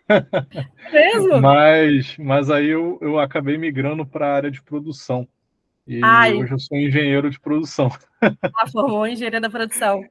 Mesmo? 0.91 1.41
mas, 1.41 2.17
mas 2.17 2.49
aí 2.49 2.67
eu, 2.69 2.97
eu 3.01 3.19
acabei 3.19 3.57
migrando 3.57 4.05
para 4.05 4.27
a 4.27 4.35
área 4.35 4.51
de 4.51 4.61
produção. 4.61 5.27
E 5.87 6.01
Ai. 6.03 6.33
hoje 6.33 6.53
eu 6.53 6.59
sou 6.59 6.77
engenheiro 6.77 7.29
de 7.29 7.39
produção. 7.39 7.89
Ah, 8.55 8.67
formou 8.71 9.05
engenheiro 9.05 9.41
da 9.41 9.49
produção. 9.49 10.01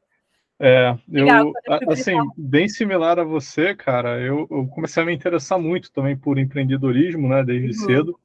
É, 0.61 0.95
Legal, 1.09 1.51
eu, 1.65 1.91
assim, 1.91 2.15
bem 2.37 2.69
similar 2.69 3.19
a 3.19 3.25
você, 3.25 3.75
cara, 3.75 4.21
eu, 4.21 4.47
eu, 4.51 4.67
comecei 4.67 5.03
a 5.03 5.07
me 5.07 5.15
interessar 5.15 5.59
muito 5.59 5.91
também 5.91 6.15
por 6.15 6.39
empreendedorismo, 6.39 7.27
né, 7.27 7.43
desde 7.43 7.69
uhum. 7.69 7.87
cedo. 7.87 8.21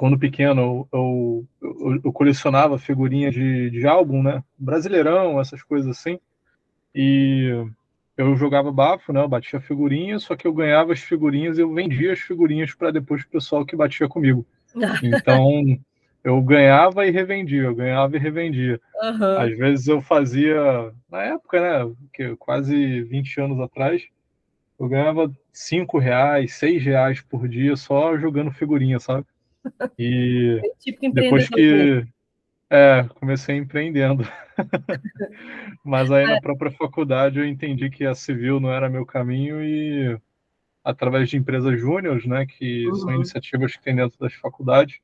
Quando 0.00 0.18
pequeno, 0.18 0.88
eu, 0.90 1.46
eu, 1.60 2.00
eu 2.02 2.10
colecionava 2.10 2.78
figurinhas 2.78 3.34
de, 3.34 3.68
de 3.68 3.86
álbum, 3.86 4.22
né, 4.22 4.42
brasileirão, 4.58 5.38
essas 5.38 5.62
coisas 5.62 5.90
assim. 5.90 6.18
E 6.94 7.66
eu 8.16 8.34
jogava 8.34 8.72
bafo, 8.72 9.12
né? 9.12 9.20
Eu 9.20 9.28
batia 9.28 9.60
figurinha, 9.60 10.18
só 10.18 10.34
que 10.34 10.46
eu 10.46 10.54
ganhava 10.54 10.94
as 10.94 11.00
figurinhas 11.00 11.58
e 11.58 11.60
eu 11.60 11.74
vendia 11.74 12.14
as 12.14 12.18
figurinhas 12.18 12.72
para 12.72 12.90
depois 12.90 13.24
o 13.24 13.28
pessoal 13.28 13.66
que 13.66 13.76
batia 13.76 14.08
comigo. 14.08 14.46
Então 15.04 15.78
eu 16.24 16.40
ganhava 16.40 17.06
e 17.06 17.10
revendia, 17.10 17.64
eu 17.64 17.74
ganhava 17.74 18.16
e 18.16 18.18
revendia. 18.18 18.80
Uhum. 19.02 19.38
Às 19.38 19.58
vezes 19.58 19.86
eu 19.86 20.00
fazia, 20.00 20.94
na 21.10 21.24
época, 21.24 21.60
né? 21.60 21.94
Que 22.14 22.34
quase 22.36 23.02
20 23.02 23.38
anos 23.38 23.60
atrás, 23.60 24.02
eu 24.78 24.88
ganhava 24.88 25.30
5 25.52 25.98
reais, 25.98 26.54
6 26.54 26.82
reais 26.82 27.20
por 27.20 27.46
dia 27.46 27.76
só 27.76 28.16
jogando 28.16 28.50
figurinha, 28.50 28.98
sabe? 28.98 29.26
E 29.98 30.60
tipo 30.78 31.12
depois 31.12 31.48
que 31.48 32.06
é, 32.70 33.04
comecei 33.14 33.56
empreendendo. 33.56 34.26
Mas 35.84 36.10
aí 36.10 36.24
na 36.24 36.36
é. 36.36 36.40
própria 36.40 36.70
faculdade 36.70 37.38
eu 37.38 37.46
entendi 37.46 37.90
que 37.90 38.06
a 38.06 38.14
civil 38.14 38.60
não 38.60 38.70
era 38.70 38.88
meu 38.88 39.04
caminho 39.04 39.62
e 39.62 40.18
através 40.84 41.28
de 41.28 41.36
empresas 41.36 41.78
júniores, 41.78 42.24
né, 42.26 42.46
que 42.46 42.86
uhum. 42.88 42.94
são 42.94 43.14
iniciativas 43.14 43.72
que 43.72 43.82
tem 43.82 43.96
dentro 43.96 44.18
das 44.18 44.32
faculdades, 44.34 44.98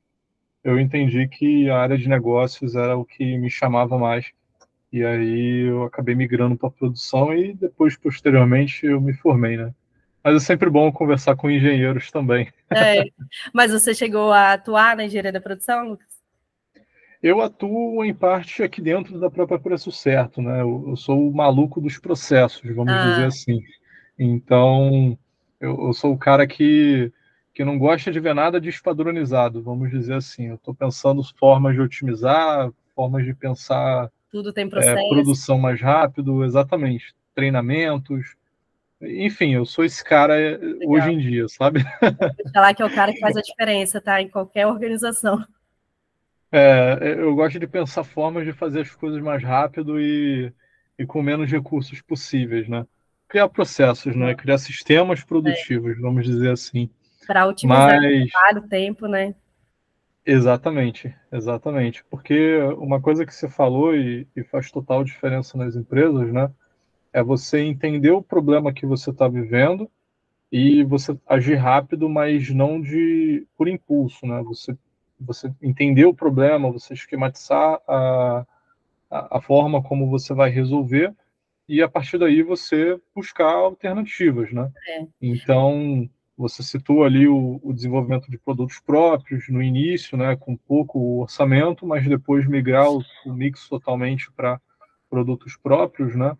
eu 0.64 0.80
entendi 0.80 1.28
que 1.28 1.70
a 1.70 1.78
área 1.78 1.96
de 1.96 2.08
negócios 2.08 2.74
era 2.74 2.96
o 2.96 3.04
que 3.04 3.38
me 3.38 3.50
chamava 3.50 3.98
mais. 3.98 4.32
E 4.92 5.04
aí 5.04 5.68
eu 5.68 5.84
acabei 5.84 6.14
migrando 6.14 6.56
para 6.56 6.68
a 6.68 6.72
produção 6.72 7.32
e 7.34 7.54
depois, 7.54 7.96
posteriormente, 7.96 8.86
eu 8.86 9.00
me 9.00 9.12
formei, 9.12 9.56
né? 9.56 9.72
Mas 10.26 10.42
é 10.42 10.44
sempre 10.44 10.68
bom 10.68 10.90
conversar 10.90 11.36
com 11.36 11.48
engenheiros 11.48 12.10
também. 12.10 12.52
É. 12.68 13.04
Mas 13.54 13.70
você 13.70 13.94
chegou 13.94 14.32
a 14.32 14.54
atuar 14.54 14.96
na 14.96 15.04
engenharia 15.04 15.30
da 15.30 15.40
produção, 15.40 15.90
Lucas? 15.90 16.08
Eu 17.22 17.40
atuo 17.40 18.04
em 18.04 18.12
parte 18.12 18.60
aqui 18.60 18.80
dentro 18.80 19.20
da 19.20 19.30
própria 19.30 19.56
Preço 19.56 19.92
Certo, 19.92 20.42
né? 20.42 20.62
Eu, 20.62 20.86
eu 20.88 20.96
sou 20.96 21.28
o 21.28 21.32
maluco 21.32 21.80
dos 21.80 21.96
processos, 21.98 22.68
vamos 22.74 22.92
ah. 22.92 23.10
dizer 23.10 23.26
assim. 23.26 23.62
Então, 24.18 25.16
eu, 25.60 25.86
eu, 25.86 25.92
sou 25.92 26.12
o 26.12 26.18
cara 26.18 26.44
que, 26.44 27.12
que 27.54 27.64
não 27.64 27.78
gosta 27.78 28.10
de 28.10 28.18
ver 28.18 28.34
nada 28.34 28.60
despadronizado, 28.60 29.62
vamos 29.62 29.92
dizer 29.92 30.14
assim. 30.14 30.48
Eu 30.48 30.56
estou 30.56 30.74
pensando 30.74 31.22
formas 31.38 31.76
de 31.76 31.80
otimizar, 31.80 32.68
formas 32.96 33.24
de 33.24 33.32
pensar 33.32 34.10
tudo 34.28 34.52
tem 34.52 34.68
processo. 34.68 34.98
É, 34.98 35.08
produção 35.08 35.56
mais 35.56 35.80
rápido, 35.80 36.44
exatamente, 36.44 37.14
treinamentos. 37.32 38.34
Enfim, 39.00 39.54
eu 39.54 39.66
sou 39.66 39.84
esse 39.84 40.02
cara 40.02 40.34
Legal. 40.36 40.88
hoje 40.88 41.12
em 41.12 41.18
dia, 41.18 41.48
sabe? 41.48 41.84
Vou 42.00 42.52
falar 42.52 42.74
que 42.74 42.82
é 42.82 42.86
o 42.86 42.94
cara 42.94 43.12
que 43.12 43.20
faz 43.20 43.36
a 43.36 43.42
diferença, 43.42 44.00
tá? 44.00 44.20
Em 44.22 44.28
qualquer 44.28 44.66
organização. 44.66 45.44
É, 46.50 46.98
é, 47.00 47.20
eu 47.20 47.34
gosto 47.34 47.58
de 47.58 47.66
pensar 47.66 48.04
formas 48.04 48.44
de 48.44 48.52
fazer 48.52 48.80
as 48.80 48.90
coisas 48.90 49.20
mais 49.20 49.42
rápido 49.42 50.00
e, 50.00 50.52
e 50.98 51.04
com 51.04 51.22
menos 51.22 51.50
recursos 51.50 52.00
possíveis, 52.00 52.68
né? 52.68 52.86
Criar 53.28 53.48
processos, 53.48 54.16
né? 54.16 54.34
Criar 54.34 54.56
sistemas 54.58 55.22
produtivos, 55.22 55.98
é. 55.98 56.00
vamos 56.00 56.24
dizer 56.24 56.50
assim. 56.50 56.88
Para 57.26 57.46
otimizar 57.46 58.00
Mas... 58.00 58.24
o 58.24 58.30
trabalho, 58.30 58.58
o 58.60 58.68
tempo, 58.68 59.06
né? 59.06 59.34
Exatamente, 60.24 61.14
exatamente. 61.30 62.04
Porque 62.10 62.58
uma 62.78 63.00
coisa 63.00 63.26
que 63.26 63.34
você 63.34 63.48
falou 63.48 63.94
e, 63.94 64.26
e 64.34 64.42
faz 64.42 64.70
total 64.70 65.04
diferença 65.04 65.58
nas 65.58 65.76
empresas, 65.76 66.32
né? 66.32 66.50
É 67.16 67.22
você 67.22 67.60
entender 67.60 68.10
o 68.10 68.20
problema 68.20 68.74
que 68.74 68.84
você 68.84 69.08
está 69.08 69.26
vivendo 69.26 69.90
e 70.52 70.84
você 70.84 71.18
agir 71.26 71.54
rápido, 71.54 72.10
mas 72.10 72.50
não 72.50 72.78
de 72.78 73.46
por 73.56 73.68
impulso, 73.68 74.26
né? 74.26 74.42
Você 74.42 74.76
você 75.18 75.50
entender 75.62 76.04
o 76.04 76.12
problema, 76.12 76.70
você 76.70 76.92
esquematizar 76.92 77.80
a, 77.88 78.44
a, 79.10 79.38
a, 79.38 79.40
forma 79.40 79.82
como 79.82 80.10
você 80.10 80.34
vai 80.34 80.50
resolver 80.50 81.14
e 81.66 81.80
a 81.80 81.88
partir 81.88 82.18
daí 82.18 82.42
você 82.42 83.00
buscar 83.14 83.50
alternativas, 83.50 84.52
né? 84.52 84.70
É. 84.86 85.06
Então 85.22 86.06
você 86.36 86.62
situa 86.62 87.06
ali 87.06 87.26
o, 87.26 87.58
o, 87.62 87.72
desenvolvimento 87.72 88.30
de 88.30 88.36
produtos 88.36 88.78
próprios 88.78 89.48
no 89.48 89.62
início, 89.62 90.18
né, 90.18 90.36
com 90.36 90.54
pouco 90.54 91.22
orçamento, 91.22 91.86
mas 91.86 92.06
depois 92.06 92.46
migrar 92.46 92.90
o, 92.92 93.02
o 93.24 93.32
mix 93.32 93.66
totalmente 93.70 94.30
para 94.32 94.60
produtos 95.08 95.56
próprios, 95.56 96.14
né, 96.14 96.36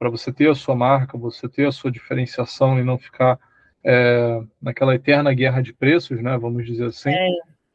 para 0.00 0.08
você 0.08 0.32
ter 0.32 0.48
a 0.48 0.54
sua 0.54 0.74
marca, 0.74 1.18
você 1.18 1.46
ter 1.46 1.68
a 1.68 1.72
sua 1.72 1.92
diferenciação 1.92 2.78
e 2.78 2.82
não 2.82 2.96
ficar 2.96 3.38
é, 3.84 4.40
naquela 4.60 4.94
eterna 4.94 5.34
guerra 5.34 5.60
de 5.60 5.74
preços, 5.74 6.22
né, 6.22 6.38
vamos 6.38 6.64
dizer 6.64 6.86
assim, 6.86 7.10
é. 7.10 7.28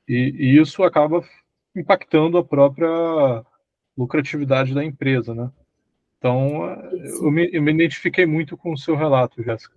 e, 0.07 0.35
e, 0.35 0.59
isso 0.59 0.83
acaba 0.83 1.23
impactando 1.75 2.39
a 2.39 2.43
própria 2.43 2.89
lucratividade 3.95 4.73
da 4.73 4.83
empresa, 4.83 5.35
né? 5.35 5.51
Então, 6.17 6.65
eu 7.21 7.29
me, 7.29 7.47
eu 7.53 7.61
me 7.61 7.71
identifiquei 7.71 8.25
muito 8.25 8.57
com 8.57 8.73
o 8.73 8.77
seu 8.77 8.95
relato, 8.95 9.43
Jéssica. 9.43 9.75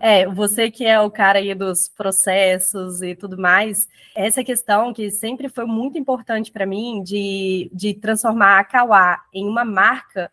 É, 0.00 0.26
você 0.26 0.70
que 0.70 0.86
é 0.86 0.98
o 0.98 1.10
cara 1.10 1.40
aí 1.40 1.54
dos 1.54 1.88
processos 1.88 3.02
e 3.02 3.14
tudo 3.14 3.36
mais, 3.36 3.86
essa 4.14 4.42
questão 4.42 4.94
que 4.94 5.10
sempre 5.10 5.48
foi 5.50 5.66
muito 5.66 5.98
importante 5.98 6.50
para 6.50 6.64
mim 6.64 7.02
de, 7.02 7.70
de 7.74 7.92
transformar 7.94 8.60
a 8.60 8.64
Kauá 8.64 9.22
em 9.34 9.46
uma 9.46 9.64
marca, 9.64 10.30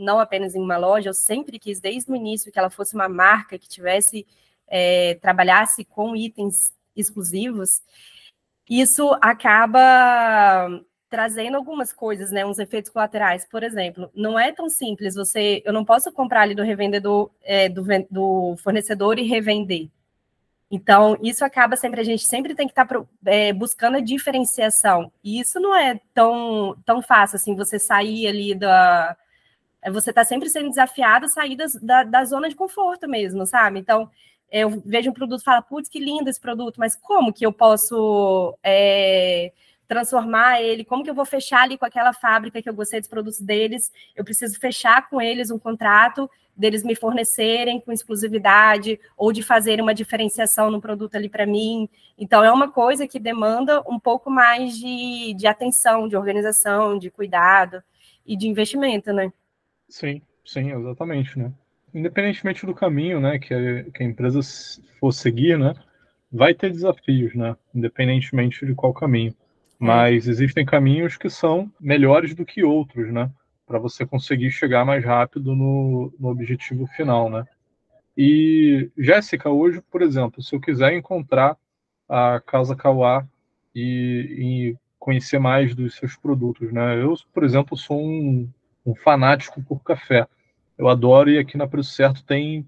não 0.00 0.18
apenas 0.18 0.54
em 0.54 0.60
uma 0.60 0.76
loja, 0.76 1.10
eu 1.10 1.14
sempre 1.14 1.58
quis 1.58 1.80
desde 1.80 2.10
o 2.10 2.16
início 2.16 2.50
que 2.52 2.58
ela 2.58 2.70
fosse 2.70 2.94
uma 2.94 3.08
marca 3.08 3.58
que 3.58 3.68
tivesse, 3.68 4.26
é, 4.66 5.14
trabalhasse 5.16 5.84
com 5.84 6.16
itens 6.16 6.72
exclusivos, 6.96 7.82
isso 8.68 9.16
acaba 9.20 10.68
trazendo 11.10 11.56
algumas 11.56 11.92
coisas, 11.92 12.30
né, 12.30 12.46
uns 12.46 12.60
efeitos 12.60 12.90
colaterais. 12.90 13.44
Por 13.44 13.64
exemplo, 13.64 14.08
não 14.14 14.38
é 14.38 14.52
tão 14.52 14.70
simples. 14.70 15.16
Você, 15.16 15.60
eu 15.66 15.72
não 15.72 15.84
posso 15.84 16.12
comprar 16.12 16.42
ali 16.42 16.54
do 16.54 16.62
revendedor, 16.62 17.30
é, 17.42 17.68
do, 17.68 17.84
do, 18.08 18.56
fornecedor 18.58 19.18
e 19.18 19.24
revender. 19.24 19.88
Então, 20.70 21.18
isso 21.20 21.44
acaba 21.44 21.74
sempre, 21.74 22.00
a 22.00 22.04
gente 22.04 22.24
sempre 22.24 22.54
tem 22.54 22.68
que 22.68 22.72
estar 22.72 22.86
tá, 22.86 23.04
é, 23.26 23.52
buscando 23.52 23.96
a 23.96 24.00
diferenciação. 24.00 25.10
E 25.22 25.40
isso 25.40 25.58
não 25.58 25.74
é 25.74 26.00
tão, 26.14 26.76
tão 26.86 27.02
fácil, 27.02 27.36
assim, 27.36 27.56
você 27.56 27.76
sair 27.78 28.28
ali 28.28 28.54
da... 28.54 29.16
É, 29.82 29.90
você 29.90 30.10
está 30.10 30.24
sempre 30.24 30.48
sendo 30.48 30.68
desafiado 30.68 31.26
a 31.26 31.28
sair 31.28 31.56
das, 31.56 31.74
da, 31.74 32.04
da 32.04 32.24
zona 32.24 32.48
de 32.48 32.54
conforto 32.54 33.08
mesmo, 33.08 33.46
sabe? 33.46 33.78
Então, 33.78 34.10
eu 34.50 34.82
vejo 34.84 35.10
um 35.10 35.14
produto 35.14 35.40
e 35.40 35.44
falo, 35.44 35.62
putz, 35.62 35.88
que 35.88 35.98
lindo 35.98 36.28
esse 36.28 36.40
produto, 36.40 36.78
mas 36.78 36.96
como 36.96 37.32
que 37.32 37.46
eu 37.46 37.52
posso... 37.52 38.56
É, 38.62 39.52
transformar 39.90 40.62
ele, 40.62 40.84
como 40.84 41.02
que 41.02 41.10
eu 41.10 41.14
vou 41.14 41.24
fechar 41.24 41.62
ali 41.62 41.76
com 41.76 41.84
aquela 41.84 42.12
fábrica 42.12 42.62
que 42.62 42.68
eu 42.68 42.74
gostei 42.74 43.00
dos 43.00 43.08
produtos 43.08 43.40
deles, 43.40 43.90
eu 44.14 44.22
preciso 44.22 44.56
fechar 44.60 45.08
com 45.10 45.20
eles 45.20 45.50
um 45.50 45.58
contrato 45.58 46.30
deles 46.56 46.84
me 46.84 46.94
fornecerem 46.94 47.80
com 47.80 47.90
exclusividade 47.90 49.00
ou 49.16 49.32
de 49.32 49.42
fazer 49.42 49.80
uma 49.80 49.92
diferenciação 49.92 50.70
no 50.70 50.80
produto 50.80 51.16
ali 51.16 51.28
para 51.28 51.44
mim. 51.44 51.88
Então, 52.16 52.44
é 52.44 52.52
uma 52.52 52.70
coisa 52.70 53.08
que 53.08 53.18
demanda 53.18 53.82
um 53.88 53.98
pouco 53.98 54.30
mais 54.30 54.76
de, 54.76 55.34
de 55.34 55.46
atenção, 55.48 56.06
de 56.06 56.16
organização, 56.16 56.96
de 56.96 57.10
cuidado 57.10 57.82
e 58.24 58.36
de 58.36 58.46
investimento, 58.46 59.12
né? 59.12 59.32
Sim, 59.90 60.22
sim, 60.44 60.72
exatamente, 60.72 61.38
né? 61.38 61.52
Independentemente 61.92 62.64
do 62.64 62.72
caminho, 62.72 63.20
né, 63.20 63.38
que 63.38 63.52
a, 63.52 63.84
que 63.90 64.02
a 64.02 64.06
empresa 64.06 64.40
for 64.98 65.12
seguir, 65.12 65.58
né, 65.58 65.74
vai 66.30 66.54
ter 66.54 66.70
desafios, 66.70 67.34
né, 67.34 67.56
independentemente 67.74 68.64
de 68.64 68.74
qual 68.74 68.94
caminho. 68.94 69.32
É. 69.32 69.84
Mas 69.84 70.28
existem 70.28 70.64
caminhos 70.64 71.16
que 71.16 71.28
são 71.28 71.70
melhores 71.80 72.34
do 72.34 72.44
que 72.44 72.62
outros, 72.62 73.12
né? 73.12 73.30
Para 73.66 73.78
você 73.78 74.04
conseguir 74.06 74.50
chegar 74.50 74.84
mais 74.84 75.04
rápido 75.04 75.54
no, 75.54 76.12
no 76.18 76.28
objetivo 76.28 76.86
final, 76.88 77.30
né? 77.30 77.44
E, 78.16 78.90
Jéssica, 78.98 79.48
hoje, 79.48 79.80
por 79.90 80.02
exemplo, 80.02 80.42
se 80.42 80.54
eu 80.54 80.60
quiser 80.60 80.92
encontrar 80.92 81.56
a 82.08 82.40
Casa 82.44 82.76
Kauá 82.76 83.26
e, 83.74 84.74
e, 84.74 84.76
conhecer 84.98 85.38
mais 85.38 85.74
dos 85.74 85.94
seus 85.94 86.14
produtos, 86.16 86.70
né? 86.70 87.02
Eu, 87.02 87.14
por 87.32 87.42
exemplo, 87.42 87.76
sou 87.76 87.98
um, 87.98 88.46
um 88.84 88.94
fanático 88.94 89.62
por 89.62 89.82
café. 89.82 90.26
Eu 90.76 90.88
adoro 90.88 91.30
e 91.30 91.38
aqui 91.38 91.56
na 91.56 91.66
Preço 91.66 91.92
Certo 91.92 92.24
tem 92.24 92.66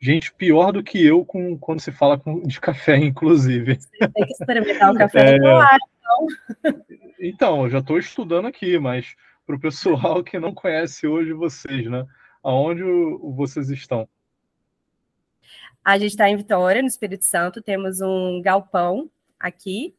gente 0.00 0.32
pior 0.32 0.72
do 0.72 0.82
que 0.82 1.04
eu 1.04 1.24
com, 1.24 1.56
quando 1.58 1.80
se 1.80 1.92
fala 1.92 2.18
com, 2.18 2.42
de 2.42 2.60
café, 2.60 2.96
inclusive. 2.98 3.76
Você 3.76 4.08
tem 4.08 4.26
que 4.26 4.32
experimentar 4.32 4.92
o 4.92 4.94
café 4.98 5.34
é... 5.34 5.36
então. 5.36 6.86
Então, 7.18 7.64
eu 7.64 7.70
já 7.70 7.78
estou 7.78 7.98
estudando 7.98 8.46
aqui, 8.46 8.78
mas 8.78 9.16
para 9.46 9.56
o 9.56 9.60
pessoal 9.60 10.22
que 10.22 10.38
não 10.38 10.52
conhece 10.52 11.06
hoje 11.06 11.32
vocês, 11.32 11.90
né? 11.90 12.04
Aonde 12.42 12.82
vocês 13.34 13.70
estão? 13.70 14.06
A 15.82 15.96
gente 15.96 16.10
está 16.10 16.28
em 16.28 16.36
Vitória, 16.36 16.82
no 16.82 16.88
Espírito 16.88 17.24
Santo, 17.24 17.62
temos 17.62 18.00
um 18.02 18.42
galpão 18.42 19.10
aqui, 19.40 19.94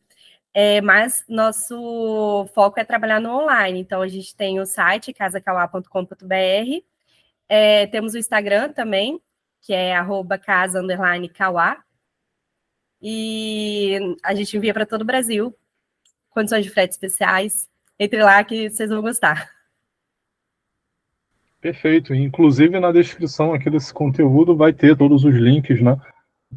é, 0.60 0.82
mas 0.82 1.24
nosso 1.30 2.48
foco 2.56 2.80
é 2.80 2.84
trabalhar 2.84 3.22
no 3.22 3.30
online. 3.30 3.80
Então, 3.80 4.02
a 4.02 4.08
gente 4.08 4.36
tem 4.36 4.60
o 4.60 4.66
site 4.66 5.14
casacauá.com.br, 5.14 6.84
é, 7.48 7.86
temos 7.86 8.16
o 8.16 8.18
Instagram 8.18 8.74
também, 8.74 9.22
que 9.62 9.72
é 9.72 9.96
arroba 9.96 10.36
casa 10.36 10.82
underline. 10.82 11.32
E 13.00 14.00
a 14.24 14.34
gente 14.34 14.58
envia 14.58 14.74
para 14.74 14.88
todo 14.88 15.04
o 15.04 15.06
Brasil. 15.06 15.56
Condições 16.32 16.66
de 16.66 16.72
frete 16.72 16.94
especiais. 16.94 17.70
Entre 18.00 18.24
lá 18.24 18.44
que 18.44 18.68
vocês 18.68 18.90
vão 18.90 19.04
gostar. 19.04 19.52
Perfeito. 21.62 22.16
Inclusive 22.16 22.80
na 22.80 22.92
descrição 22.92 23.54
aqui 23.54 23.70
desse 23.70 23.94
conteúdo 23.94 24.58
vai 24.58 24.74
ter 24.74 24.98
todos 24.98 25.24
os 25.24 25.36
links, 25.36 25.84
né? 25.84 26.02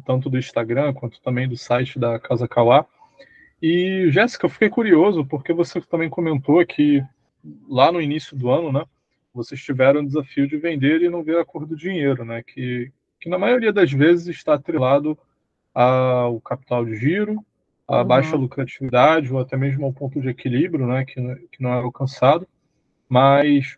Tanto 0.07 0.27
do 0.27 0.39
Instagram 0.39 0.91
quanto 0.91 1.21
também 1.21 1.47
do 1.47 1.55
site 1.55 1.99
da 1.99 2.19
Casa 2.19 2.47
Kauá. 2.47 2.83
E, 3.61 4.09
Jéssica, 4.09 4.45
eu 4.45 4.49
fiquei 4.49 4.69
curioso, 4.69 5.25
porque 5.25 5.53
você 5.53 5.79
também 5.81 6.09
comentou 6.09 6.65
que 6.65 7.03
lá 7.67 7.91
no 7.91 8.01
início 8.01 8.35
do 8.35 8.49
ano, 8.49 8.71
né? 8.71 8.83
Vocês 9.33 9.61
tiveram 9.61 10.01
o 10.01 10.05
desafio 10.05 10.47
de 10.47 10.57
vender 10.57 11.01
e 11.01 11.09
não 11.09 11.23
ver 11.23 11.37
a 11.37 11.45
cor 11.45 11.65
do 11.65 11.75
dinheiro, 11.75 12.25
né? 12.25 12.43
Que, 12.43 12.91
que 13.19 13.29
na 13.29 13.37
maioria 13.37 13.71
das 13.71 13.91
vezes 13.91 14.27
está 14.27 14.55
atrelado 14.55 15.17
ao 15.73 16.41
capital 16.41 16.85
de 16.85 16.95
giro, 16.95 17.45
à 17.87 17.99
uhum. 18.01 18.07
baixa 18.07 18.35
lucratividade 18.35 19.31
ou 19.31 19.39
até 19.39 19.57
mesmo 19.57 19.85
ao 19.85 19.93
ponto 19.93 20.19
de 20.19 20.29
equilíbrio, 20.29 20.87
né, 20.87 21.05
que, 21.05 21.13
que 21.51 21.61
não 21.61 21.71
é 21.71 21.77
alcançado. 21.77 22.47
Mas 23.07 23.77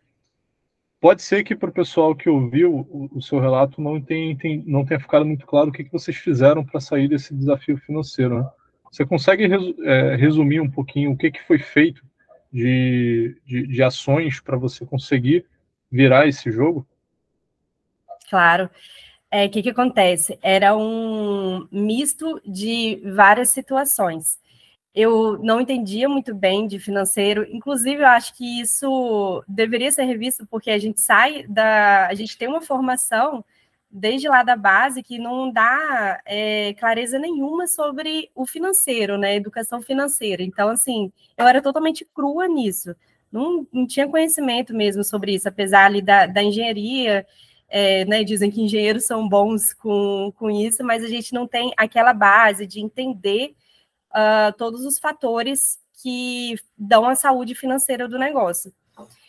pode 0.99 1.21
ser 1.21 1.43
que 1.43 1.55
para 1.55 1.69
o 1.69 1.73
pessoal 1.73 2.15
que 2.15 2.29
ouviu 2.29 2.87
o, 2.89 3.09
o 3.13 3.21
seu 3.21 3.39
relato 3.39 3.81
não, 3.81 3.99
tem, 4.01 4.35
tem, 4.35 4.63
não 4.65 4.85
tenha 4.85 4.99
ficado 4.99 5.25
muito 5.25 5.45
claro 5.45 5.69
o 5.69 5.71
que, 5.71 5.83
que 5.83 5.91
vocês 5.91 6.15
fizeram 6.17 6.63
para 6.63 6.79
sair 6.79 7.07
desse 7.07 7.33
desafio 7.33 7.77
financeiro. 7.77 8.39
Né? 8.39 8.49
Você 8.93 9.07
consegue 9.07 9.45
é, 9.85 10.15
resumir 10.15 10.61
um 10.61 10.69
pouquinho 10.69 11.11
o 11.11 11.17
que, 11.17 11.31
que 11.31 11.41
foi 11.41 11.57
feito 11.57 12.03
de, 12.51 13.35
de, 13.43 13.65
de 13.65 13.81
ações 13.81 14.39
para 14.39 14.55
você 14.55 14.85
conseguir 14.85 15.47
virar 15.91 16.27
esse 16.27 16.51
jogo? 16.51 16.85
Claro. 18.29 18.69
É, 19.31 19.47
o 19.47 19.49
que, 19.49 19.63
que 19.63 19.71
acontece? 19.71 20.37
Era 20.43 20.77
um 20.77 21.67
misto 21.71 22.39
de 22.45 23.01
várias 23.15 23.49
situações. 23.49 24.39
Eu 24.93 25.39
não 25.39 25.59
entendia 25.59 26.07
muito 26.07 26.35
bem 26.35 26.67
de 26.67 26.77
financeiro, 26.77 27.47
inclusive 27.49 28.03
eu 28.03 28.07
acho 28.07 28.37
que 28.37 28.61
isso 28.61 29.43
deveria 29.47 29.91
ser 29.91 30.03
revisto, 30.03 30.45
porque 30.45 30.69
a 30.69 30.77
gente 30.77 31.01
sai 31.01 31.47
da. 31.47 32.05
A 32.05 32.13
gente 32.13 32.37
tem 32.37 32.47
uma 32.47 32.61
formação 32.61 33.43
desde 33.93 34.27
lá 34.27 34.41
da 34.41 34.55
base 34.55 35.03
que 35.03 35.19
não 35.19 35.51
dá 35.51 36.19
é, 36.25 36.73
clareza 36.73 37.19
nenhuma 37.19 37.67
sobre 37.67 38.31
o 38.33 38.45
financeiro, 38.45 39.17
né? 39.19 39.35
Educação 39.35 39.81
financeira. 39.81 40.41
Então, 40.41 40.69
assim, 40.69 41.11
eu 41.37 41.45
era 41.47 41.61
totalmente 41.61 42.03
crua 42.13 42.47
nisso. 42.47 42.95
Não, 43.31 43.67
não 43.71 43.85
tinha 43.85 44.07
conhecimento 44.07 44.73
mesmo 44.73 45.03
sobre 45.03 45.35
isso, 45.35 45.47
apesar 45.47 45.85
ali 45.85 46.01
da, 46.01 46.25
da 46.25 46.41
engenharia 46.43 47.25
é, 47.69 48.05
né, 48.05 48.23
dizem 48.23 48.51
que 48.51 48.61
engenheiros 48.61 49.05
são 49.05 49.27
bons 49.27 49.73
com, 49.73 50.31
com 50.37 50.49
isso, 50.51 50.83
mas 50.83 51.03
a 51.03 51.07
gente 51.07 51.33
não 51.33 51.47
tem 51.47 51.73
aquela 51.75 52.13
base 52.13 52.67
de 52.67 52.79
entender 52.79 53.55
uh, 54.11 54.53
todos 54.57 54.85
os 54.85 54.99
fatores 54.99 55.79
que 56.01 56.55
dão 56.77 57.07
a 57.07 57.15
saúde 57.15 57.55
financeira 57.55 58.07
do 58.07 58.19
negócio. 58.19 58.71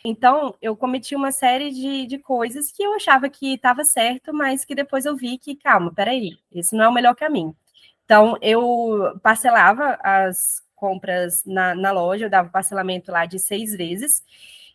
Então, 0.07 0.55
eu 0.61 0.77
cometi 0.77 1.17
uma 1.17 1.33
série 1.33 1.71
de, 1.71 2.07
de 2.07 2.19
coisas 2.19 2.71
que 2.71 2.83
eu 2.83 2.93
achava 2.93 3.29
que 3.31 3.55
estava 3.55 3.85
certo, 3.85 4.35
mas 4.35 4.63
que 4.63 4.75
depois 4.75 5.07
eu 5.07 5.17
vi 5.17 5.39
que, 5.39 5.57
calma, 5.57 5.93
peraí, 5.95 6.37
esse 6.53 6.77
não 6.77 6.85
é 6.85 6.89
o 6.89 6.93
melhor 6.93 7.15
caminho. 7.15 7.57
Então, 8.05 8.37
eu 8.43 9.19
parcelava 9.23 9.99
as 10.03 10.63
compras 10.77 11.43
na, 11.47 11.75
na 11.75 11.91
loja, 11.91 12.27
eu 12.27 12.31
dava 12.31 12.51
parcelamento 12.51 13.11
lá 13.11 13.25
de 13.25 13.39
seis 13.39 13.75
vezes, 13.75 14.23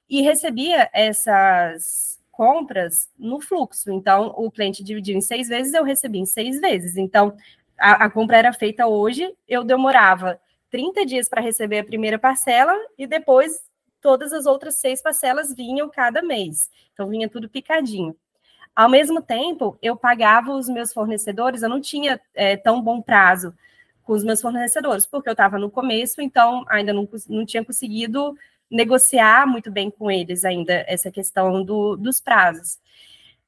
e 0.09 0.23
recebia 0.23 0.89
essas 0.91 2.19
compras 2.31 3.07
no 3.17 3.39
fluxo. 3.39 3.91
Então, 3.91 4.33
o 4.35 4.49
cliente 4.49 4.83
dividiu 4.83 5.15
em 5.15 5.21
seis 5.21 5.47
vezes, 5.47 5.75
eu 5.75 5.83
recebi 5.83 6.17
em 6.17 6.25
seis 6.25 6.59
vezes. 6.59 6.97
Então, 6.97 7.35
a, 7.77 8.05
a 8.05 8.09
compra 8.09 8.37
era 8.37 8.51
feita 8.51 8.87
hoje, 8.87 9.31
eu 9.47 9.63
demorava 9.63 10.39
30 10.71 11.05
dias 11.05 11.29
para 11.29 11.41
receber 11.41 11.79
a 11.79 11.83
primeira 11.83 12.17
parcela 12.17 12.73
e 12.97 13.05
depois 13.05 13.68
todas 14.01 14.33
as 14.33 14.45
outras 14.45 14.75
seis 14.75 15.01
parcelas 15.01 15.53
vinham 15.53 15.89
cada 15.89 16.21
mês. 16.21 16.69
Então, 16.93 17.07
vinha 17.07 17.29
tudo 17.29 17.49
picadinho. 17.49 18.15
Ao 18.75 18.89
mesmo 18.89 19.21
tempo, 19.21 19.77
eu 19.81 19.95
pagava 19.95 20.53
os 20.53 20.69
meus 20.69 20.93
fornecedores, 20.93 21.61
eu 21.61 21.69
não 21.69 21.81
tinha 21.81 22.19
é, 22.33 22.55
tão 22.55 22.81
bom 22.81 23.01
prazo 23.01 23.53
com 24.03 24.13
os 24.13 24.23
meus 24.23 24.41
fornecedores, 24.41 25.05
porque 25.05 25.29
eu 25.29 25.33
estava 25.33 25.59
no 25.59 25.69
começo, 25.69 26.21
então 26.21 26.63
ainda 26.67 26.93
não, 26.93 27.07
não 27.27 27.45
tinha 27.45 27.63
conseguido 27.63 28.35
negociar 28.69 29.45
muito 29.45 29.71
bem 29.71 29.91
com 29.91 30.09
eles 30.09 30.45
ainda 30.45 30.85
essa 30.87 31.11
questão 31.11 31.63
do, 31.63 31.95
dos 31.95 32.21
prazos. 32.21 32.79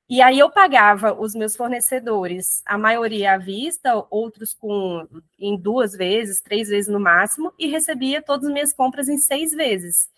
E 0.10 0.22
aí 0.22 0.38
eu 0.40 0.50
pagava 0.52 1.14
os 1.14 1.34
meus 1.34 1.56
fornecedores, 1.56 2.62
a 2.66 2.78
maioria 2.78 3.34
à 3.34 3.38
vista, 3.38 4.06
outros 4.10 4.54
com 4.54 5.08
em 5.40 5.58
duas 5.58 5.94
vezes, 5.94 6.42
três 6.42 6.68
vezes 6.68 6.92
no 6.92 7.00
máximo, 7.00 7.54
e 7.58 7.68
recebia 7.68 8.22
todas 8.22 8.46
as 8.46 8.52
minhas 8.52 8.74
compras 8.74 9.08
em 9.08 9.18
seis 9.18 9.52
vezes. 9.52 10.10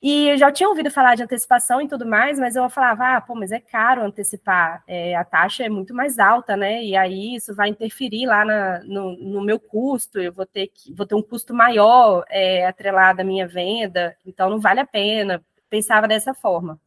E 0.00 0.28
eu 0.28 0.38
já 0.38 0.52
tinha 0.52 0.68
ouvido 0.68 0.92
falar 0.92 1.16
de 1.16 1.24
antecipação 1.24 1.80
e 1.82 1.88
tudo 1.88 2.06
mais, 2.06 2.38
mas 2.38 2.54
eu 2.54 2.70
falava, 2.70 3.16
ah, 3.16 3.20
pô, 3.20 3.34
mas 3.34 3.50
é 3.50 3.58
caro 3.58 4.04
antecipar, 4.04 4.84
é, 4.86 5.16
a 5.16 5.24
taxa 5.24 5.64
é 5.64 5.68
muito 5.68 5.92
mais 5.92 6.20
alta, 6.20 6.56
né? 6.56 6.84
E 6.84 6.96
aí 6.96 7.34
isso 7.34 7.52
vai 7.52 7.68
interferir 7.68 8.24
lá 8.26 8.44
na, 8.44 8.78
no, 8.84 9.16
no, 9.16 9.42
meu 9.42 9.58
custo, 9.58 10.20
eu 10.20 10.32
vou 10.32 10.46
ter, 10.46 10.68
que, 10.68 10.94
vou 10.94 11.04
ter 11.04 11.16
um 11.16 11.22
custo 11.22 11.52
maior 11.52 12.24
é, 12.28 12.64
atrelado 12.64 13.22
à 13.22 13.24
minha 13.24 13.48
venda, 13.48 14.16
então 14.24 14.48
não 14.48 14.60
vale 14.60 14.78
a 14.80 14.86
pena. 14.86 15.44
Pensava 15.68 16.06
dessa 16.06 16.32
forma. 16.32 16.80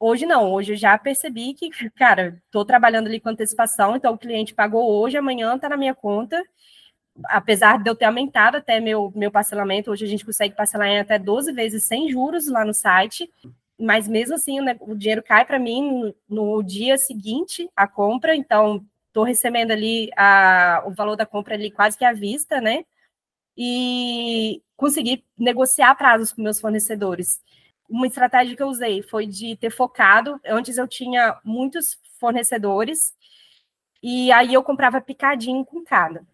Hoje 0.00 0.26
não, 0.26 0.52
hoje 0.52 0.72
eu 0.72 0.76
já 0.76 0.96
percebi 0.96 1.54
que, 1.54 1.70
cara, 1.90 2.40
estou 2.46 2.64
trabalhando 2.64 3.08
ali 3.08 3.20
com 3.20 3.28
antecipação, 3.30 3.96
então 3.96 4.14
o 4.14 4.18
cliente 4.18 4.54
pagou 4.54 4.90
hoje, 4.90 5.16
amanhã 5.18 5.54
está 5.56 5.68
na 5.68 5.76
minha 5.76 5.94
conta, 5.94 6.42
apesar 7.24 7.82
de 7.82 7.90
eu 7.90 7.94
ter 7.94 8.04
aumentado 8.04 8.56
até 8.56 8.80
meu, 8.80 9.12
meu 9.14 9.30
parcelamento, 9.30 9.90
hoje 9.90 10.04
a 10.04 10.08
gente 10.08 10.24
consegue 10.24 10.54
parcelar 10.54 10.88
em 10.88 10.98
até 10.98 11.18
12 11.18 11.52
vezes 11.52 11.84
sem 11.84 12.10
juros 12.10 12.48
lá 12.48 12.64
no 12.64 12.74
site, 12.74 13.30
mas 13.78 14.08
mesmo 14.08 14.34
assim 14.34 14.60
né, 14.60 14.76
o 14.80 14.94
dinheiro 14.94 15.22
cai 15.22 15.44
para 15.44 15.58
mim 15.58 16.14
no, 16.28 16.56
no, 16.56 16.62
dia 16.62 16.98
seguinte 16.98 17.68
à 17.76 17.86
compra, 17.86 18.34
então 18.34 18.84
estou 19.06 19.24
recebendo 19.24 19.70
ali 19.70 20.10
a, 20.16 20.82
o 20.86 20.90
valor 20.92 21.16
da 21.16 21.26
compra 21.26 21.54
ali 21.54 21.70
quase 21.70 21.96
que 21.96 22.04
à 22.04 22.12
vista, 22.12 22.60
né? 22.60 22.84
E 23.56 24.62
consegui 24.76 25.24
negociar 25.36 25.94
prazos 25.96 26.32
com 26.32 26.42
meus 26.42 26.60
fornecedores. 26.60 27.40
Uma 27.88 28.06
estratégia 28.06 28.56
que 28.56 28.62
eu 28.62 28.68
usei 28.68 29.02
foi 29.02 29.26
de 29.26 29.56
ter 29.56 29.70
focado. 29.70 30.40
Antes 30.46 30.78
eu 30.78 30.86
tinha 30.86 31.38
muitos 31.44 31.98
fornecedores 32.20 33.14
e 34.02 34.30
aí 34.32 34.54
eu 34.54 34.62
comprava 34.62 35.00
picadinho 35.00 35.64
com 35.64 35.82
cada 35.84 36.24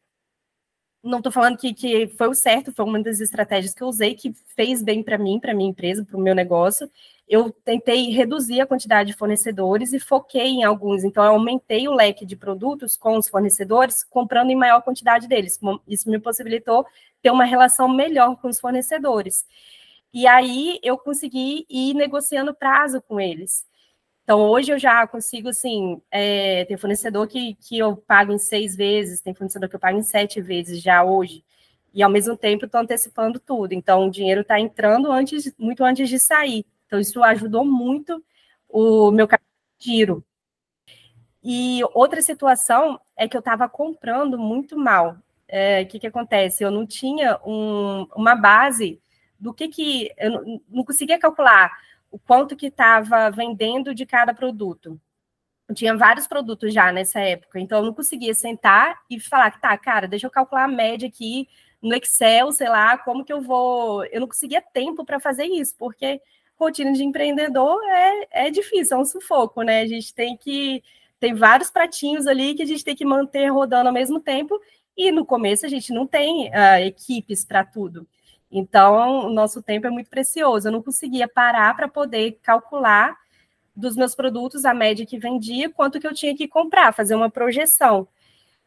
não 1.04 1.18
estou 1.18 1.30
falando 1.30 1.58
que, 1.58 1.74
que 1.74 2.08
foi 2.08 2.28
o 2.28 2.34
certo, 2.34 2.72
foi 2.72 2.84
uma 2.84 3.02
das 3.02 3.20
estratégias 3.20 3.74
que 3.74 3.82
eu 3.82 3.88
usei 3.88 4.14
que 4.14 4.32
fez 4.56 4.82
bem 4.82 5.02
para 5.02 5.18
mim, 5.18 5.38
para 5.38 5.54
minha 5.54 5.68
empresa, 5.68 6.04
para 6.04 6.16
o 6.16 6.20
meu 6.20 6.34
negócio. 6.34 6.90
Eu 7.28 7.50
tentei 7.50 8.10
reduzir 8.10 8.60
a 8.60 8.66
quantidade 8.66 9.12
de 9.12 9.16
fornecedores 9.16 9.92
e 9.92 10.00
foquei 10.00 10.46
em 10.46 10.64
alguns. 10.64 11.04
Então, 11.04 11.22
eu 11.22 11.32
aumentei 11.32 11.86
o 11.88 11.94
leque 11.94 12.24
de 12.26 12.36
produtos 12.36 12.96
com 12.96 13.16
os 13.16 13.28
fornecedores, 13.28 14.02
comprando 14.04 14.50
em 14.50 14.56
maior 14.56 14.82
quantidade 14.82 15.28
deles. 15.28 15.58
Isso 15.86 16.10
me 16.10 16.18
possibilitou 16.18 16.86
ter 17.22 17.30
uma 17.30 17.44
relação 17.44 17.88
melhor 17.88 18.36
com 18.36 18.48
os 18.48 18.60
fornecedores. 18.60 19.46
E 20.12 20.26
aí 20.26 20.78
eu 20.82 20.96
consegui 20.96 21.66
ir 21.68 21.94
negociando 21.94 22.54
prazo 22.54 23.02
com 23.02 23.20
eles. 23.20 23.66
Então, 24.24 24.40
hoje 24.40 24.72
eu 24.72 24.78
já 24.78 25.06
consigo, 25.06 25.50
assim, 25.50 26.00
é, 26.10 26.64
tem 26.64 26.78
fornecedor 26.78 27.28
que, 27.28 27.54
que 27.56 27.78
eu 27.78 27.94
pago 27.94 28.32
em 28.32 28.38
seis 28.38 28.74
vezes, 28.74 29.20
tem 29.20 29.34
fornecedor 29.34 29.68
que 29.68 29.76
eu 29.76 29.80
pago 29.80 29.98
em 29.98 30.02
sete 30.02 30.40
vezes 30.40 30.80
já 30.82 31.04
hoje, 31.04 31.44
e 31.92 32.02
ao 32.02 32.10
mesmo 32.10 32.34
tempo 32.34 32.64
estou 32.64 32.80
antecipando 32.80 33.38
tudo. 33.38 33.72
Então, 33.72 34.06
o 34.06 34.10
dinheiro 34.10 34.40
está 34.40 34.58
entrando 34.58 35.12
antes, 35.12 35.54
muito 35.58 35.84
antes 35.84 36.08
de 36.08 36.18
sair. 36.18 36.64
Então, 36.86 36.98
isso 36.98 37.22
ajudou 37.22 37.66
muito 37.66 38.24
o 38.66 39.10
meu 39.10 39.28
giro. 39.78 40.24
E 41.42 41.82
outra 41.92 42.22
situação 42.22 42.98
é 43.16 43.28
que 43.28 43.36
eu 43.36 43.40
estava 43.40 43.68
comprando 43.68 44.38
muito 44.38 44.78
mal. 44.78 45.10
O 45.12 45.16
é, 45.46 45.84
que, 45.84 45.98
que 45.98 46.06
acontece? 46.06 46.64
Eu 46.64 46.70
não 46.70 46.86
tinha 46.86 47.38
um, 47.44 48.06
uma 48.16 48.34
base 48.34 48.98
do 49.38 49.52
que 49.52 49.68
que... 49.68 50.10
Eu 50.16 50.30
não, 50.30 50.60
não 50.68 50.84
conseguia 50.84 51.18
calcular 51.18 51.70
o 52.14 52.18
quanto 52.20 52.54
que 52.54 52.66
estava 52.66 53.28
vendendo 53.28 53.92
de 53.92 54.06
cada 54.06 54.32
produto. 54.32 55.00
Eu 55.68 55.74
tinha 55.74 55.96
vários 55.96 56.28
produtos 56.28 56.72
já 56.72 56.92
nessa 56.92 57.18
época, 57.18 57.58
então 57.58 57.78
eu 57.78 57.86
não 57.86 57.92
conseguia 57.92 58.32
sentar 58.32 59.00
e 59.10 59.18
falar 59.18 59.50
que 59.50 59.60
tá, 59.60 59.76
cara, 59.76 60.06
deixa 60.06 60.24
eu 60.24 60.30
calcular 60.30 60.62
a 60.62 60.68
média 60.68 61.08
aqui 61.08 61.48
no 61.82 61.92
Excel, 61.92 62.52
sei 62.52 62.68
lá, 62.68 62.96
como 62.96 63.24
que 63.24 63.32
eu 63.32 63.40
vou. 63.42 64.04
Eu 64.04 64.20
não 64.20 64.28
conseguia 64.28 64.62
tempo 64.62 65.04
para 65.04 65.18
fazer 65.18 65.46
isso, 65.46 65.74
porque 65.76 66.20
rotina 66.54 66.92
de 66.92 67.02
empreendedor 67.02 67.82
é, 67.82 68.46
é 68.46 68.50
difícil, 68.50 68.96
é 68.96 69.00
um 69.00 69.04
sufoco, 69.04 69.62
né? 69.62 69.80
A 69.80 69.86
gente 69.86 70.14
tem 70.14 70.36
que. 70.36 70.84
Tem 71.18 71.34
vários 71.34 71.68
pratinhos 71.68 72.28
ali 72.28 72.54
que 72.54 72.62
a 72.62 72.66
gente 72.66 72.84
tem 72.84 72.94
que 72.94 73.04
manter 73.04 73.48
rodando 73.48 73.88
ao 73.88 73.94
mesmo 73.94 74.20
tempo, 74.20 74.60
e 74.96 75.10
no 75.10 75.26
começo 75.26 75.66
a 75.66 75.68
gente 75.68 75.92
não 75.92 76.06
tem 76.06 76.48
uh, 76.50 76.86
equipes 76.86 77.44
para 77.44 77.64
tudo. 77.64 78.06
Então, 78.56 79.26
o 79.26 79.30
nosso 79.30 79.60
tempo 79.60 79.88
é 79.88 79.90
muito 79.90 80.08
precioso. 80.08 80.68
Eu 80.68 80.72
não 80.72 80.80
conseguia 80.80 81.26
parar 81.26 81.74
para 81.74 81.88
poder 81.88 82.38
calcular 82.40 83.16
dos 83.74 83.96
meus 83.96 84.14
produtos 84.14 84.64
a 84.64 84.72
média 84.72 85.04
que 85.04 85.18
vendia, 85.18 85.68
quanto 85.68 85.98
que 85.98 86.06
eu 86.06 86.14
tinha 86.14 86.36
que 86.36 86.46
comprar, 86.46 86.94
fazer 86.94 87.16
uma 87.16 87.28
projeção. 87.28 88.06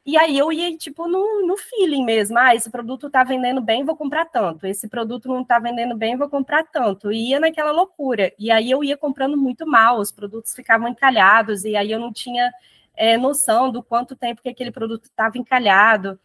E 0.06 0.18
aí 0.18 0.38
eu 0.38 0.52
ia, 0.52 0.76
tipo, 0.78 1.08
no, 1.08 1.48
no 1.48 1.56
feeling 1.56 2.04
mesmo. 2.04 2.38
Ah, 2.38 2.54
esse 2.54 2.70
produto 2.70 3.08
está 3.08 3.24
vendendo 3.24 3.62
bem, 3.62 3.86
vou 3.86 3.96
comprar 3.96 4.26
tanto. 4.26 4.68
Esse 4.68 4.90
produto 4.90 5.30
não 5.30 5.42
está 5.42 5.58
vendendo 5.58 5.96
bem, 5.96 6.18
vou 6.18 6.30
comprar 6.30 6.66
tanto. 6.66 7.10
E 7.10 7.30
ia 7.30 7.40
naquela 7.40 7.72
loucura. 7.72 8.34
E 8.38 8.52
aí 8.52 8.70
eu 8.70 8.84
ia 8.84 8.98
comprando 8.98 9.38
muito 9.38 9.66
mal, 9.66 10.00
os 10.00 10.12
produtos 10.12 10.54
ficavam 10.54 10.90
encalhados, 10.90 11.64
e 11.64 11.78
aí 11.78 11.92
eu 11.92 12.00
não 12.00 12.12
tinha 12.12 12.52
é, 12.96 13.18
noção 13.18 13.72
do 13.72 13.82
quanto 13.82 14.18
tempo 14.18 14.42
que 14.42 14.50
aquele 14.50 14.72
produto 14.72 15.06
estava 15.06 15.38
encalhado. 15.38 16.20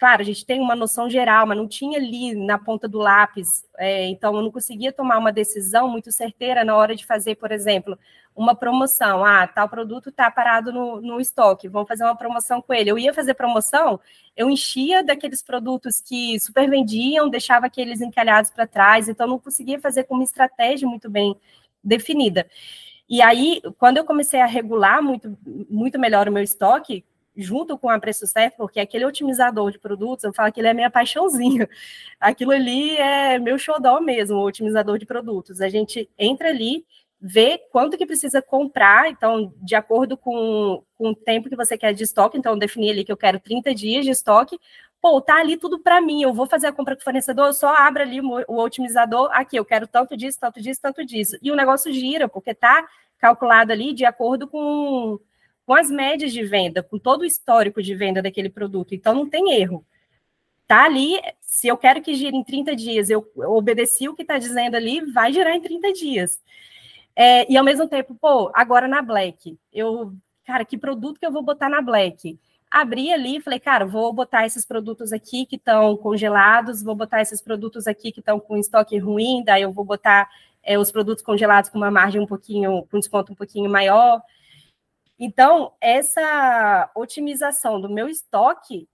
Claro, 0.00 0.22
a 0.22 0.24
gente 0.24 0.46
tem 0.46 0.58
uma 0.62 0.74
noção 0.74 1.10
geral, 1.10 1.46
mas 1.46 1.58
não 1.58 1.68
tinha 1.68 1.98
ali 1.98 2.34
na 2.34 2.58
ponta 2.58 2.88
do 2.88 2.96
lápis, 2.96 3.66
é, 3.76 4.06
então 4.06 4.34
eu 4.34 4.40
não 4.40 4.50
conseguia 4.50 4.90
tomar 4.90 5.18
uma 5.18 5.30
decisão 5.30 5.90
muito 5.90 6.10
certeira 6.10 6.64
na 6.64 6.74
hora 6.74 6.96
de 6.96 7.04
fazer, 7.04 7.34
por 7.34 7.52
exemplo, 7.52 7.98
uma 8.34 8.54
promoção. 8.54 9.22
Ah, 9.22 9.46
tal 9.46 9.68
produto 9.68 10.08
está 10.08 10.30
parado 10.30 10.72
no, 10.72 11.02
no 11.02 11.20
estoque, 11.20 11.68
vamos 11.68 11.86
fazer 11.86 12.04
uma 12.04 12.16
promoção 12.16 12.62
com 12.62 12.72
ele. 12.72 12.90
Eu 12.90 12.98
ia 12.98 13.12
fazer 13.12 13.34
promoção, 13.34 14.00
eu 14.34 14.48
enchia 14.48 15.04
daqueles 15.04 15.42
produtos 15.42 16.00
que 16.00 16.40
super 16.40 16.66
vendiam, 16.70 17.28
deixava 17.28 17.66
aqueles 17.66 18.00
encalhados 18.00 18.50
para 18.50 18.66
trás, 18.66 19.06
então 19.06 19.26
não 19.26 19.38
conseguia 19.38 19.78
fazer 19.78 20.04
com 20.04 20.14
uma 20.14 20.24
estratégia 20.24 20.88
muito 20.88 21.10
bem 21.10 21.36
definida. 21.84 22.46
E 23.06 23.20
aí, 23.20 23.60
quando 23.78 23.98
eu 23.98 24.04
comecei 24.06 24.40
a 24.40 24.46
regular 24.46 25.02
muito, 25.02 25.36
muito 25.68 25.98
melhor 25.98 26.26
o 26.26 26.32
meu 26.32 26.42
estoque, 26.42 27.04
junto 27.36 27.78
com 27.78 27.88
a 27.88 27.98
Preço 27.98 28.26
Certo, 28.26 28.56
porque 28.56 28.80
aquele 28.80 29.04
otimizador 29.04 29.70
de 29.70 29.78
produtos, 29.78 30.24
eu 30.24 30.32
falo 30.32 30.52
que 30.52 30.60
ele 30.60 30.68
é 30.68 30.74
minha 30.74 30.90
paixãozinha. 30.90 31.68
Aquilo 32.20 32.52
ali 32.52 32.96
é 32.96 33.38
meu 33.38 33.58
xodó 33.58 34.00
mesmo, 34.00 34.36
o 34.36 34.44
otimizador 34.44 34.98
de 34.98 35.06
produtos. 35.06 35.60
A 35.60 35.68
gente 35.68 36.10
entra 36.18 36.48
ali, 36.48 36.84
vê 37.20 37.58
quanto 37.70 37.96
que 37.96 38.06
precisa 38.06 38.42
comprar, 38.42 39.10
então, 39.10 39.52
de 39.62 39.74
acordo 39.74 40.16
com, 40.16 40.82
com 40.96 41.10
o 41.10 41.14
tempo 41.14 41.48
que 41.48 41.56
você 41.56 41.78
quer 41.78 41.92
de 41.94 42.02
estoque, 42.02 42.38
então, 42.38 42.58
definir 42.58 42.90
ali 42.90 43.04
que 43.04 43.12
eu 43.12 43.16
quero 43.16 43.38
30 43.38 43.74
dias 43.74 44.04
de 44.04 44.10
estoque, 44.10 44.58
pô, 45.00 45.20
tá 45.20 45.36
ali 45.36 45.56
tudo 45.56 45.78
para 45.78 46.00
mim, 46.00 46.22
eu 46.22 46.32
vou 46.32 46.46
fazer 46.46 46.66
a 46.66 46.72
compra 46.72 46.94
com 46.94 47.00
o 47.00 47.04
fornecedor, 47.04 47.46
eu 47.46 47.52
só 47.52 47.74
abro 47.74 48.02
ali 48.02 48.20
o, 48.20 48.44
o 48.48 48.58
otimizador, 48.58 49.30
aqui, 49.32 49.56
eu 49.56 49.64
quero 49.64 49.86
tanto 49.86 50.16
disso, 50.16 50.38
tanto 50.40 50.60
disso, 50.60 50.80
tanto 50.82 51.04
disso. 51.04 51.36
E 51.42 51.50
o 51.50 51.56
negócio 51.56 51.92
gira, 51.92 52.28
porque 52.28 52.54
tá 52.54 52.86
calculado 53.18 53.72
ali 53.72 53.92
de 53.92 54.04
acordo 54.04 54.48
com 54.48 55.18
com 55.70 55.74
as 55.74 55.88
médias 55.88 56.32
de 56.32 56.42
venda, 56.42 56.82
com 56.82 56.98
todo 56.98 57.20
o 57.20 57.24
histórico 57.24 57.80
de 57.80 57.94
venda 57.94 58.20
daquele 58.20 58.50
produto. 58.50 58.92
Então, 58.92 59.14
não 59.14 59.30
tem 59.30 59.52
erro. 59.52 59.86
Tá 60.66 60.84
ali, 60.84 61.12
se 61.40 61.68
eu 61.68 61.76
quero 61.76 62.02
que 62.02 62.12
gire 62.12 62.36
em 62.36 62.42
30 62.42 62.74
dias, 62.74 63.08
eu, 63.08 63.24
obedeci 63.36 64.08
o 64.08 64.16
que 64.16 64.22
está 64.22 64.36
dizendo 64.36 64.74
ali, 64.74 65.00
vai 65.12 65.32
girar 65.32 65.54
em 65.54 65.60
30 65.60 65.92
dias. 65.92 66.42
É, 67.14 67.48
e 67.48 67.56
ao 67.56 67.62
mesmo 67.62 67.86
tempo, 67.86 68.16
pô, 68.20 68.50
agora 68.52 68.88
na 68.88 69.00
Black, 69.00 69.56
eu, 69.72 70.12
cara, 70.44 70.64
que 70.64 70.76
produto 70.76 71.20
que 71.20 71.26
eu 71.26 71.30
vou 71.30 71.44
botar 71.44 71.68
na 71.68 71.80
Black? 71.80 72.36
Abri 72.68 73.12
ali 73.12 73.36
e 73.36 73.40
falei, 73.40 73.60
cara, 73.60 73.86
vou 73.86 74.12
botar 74.12 74.44
esses 74.44 74.66
produtos 74.66 75.12
aqui 75.12 75.46
que 75.46 75.54
estão 75.54 75.96
congelados, 75.96 76.82
vou 76.82 76.96
botar 76.96 77.22
esses 77.22 77.40
produtos 77.40 77.86
aqui 77.86 78.10
que 78.10 78.18
estão 78.18 78.40
com 78.40 78.56
estoque 78.56 78.98
ruim, 78.98 79.44
daí 79.44 79.62
eu 79.62 79.70
vou 79.70 79.84
botar 79.84 80.28
é, 80.64 80.76
os 80.76 80.90
produtos 80.90 81.22
congelados 81.22 81.70
com 81.70 81.78
uma 81.78 81.92
margem 81.92 82.20
um 82.20 82.26
pouquinho, 82.26 82.84
com 82.90 82.98
desconto 82.98 83.32
um 83.32 83.36
pouquinho 83.36 83.70
maior. 83.70 84.20
Então, 85.22 85.74
essa 85.82 86.90
otimização 86.94 87.78
do 87.78 87.90
meu 87.90 88.08
estoque 88.08 88.88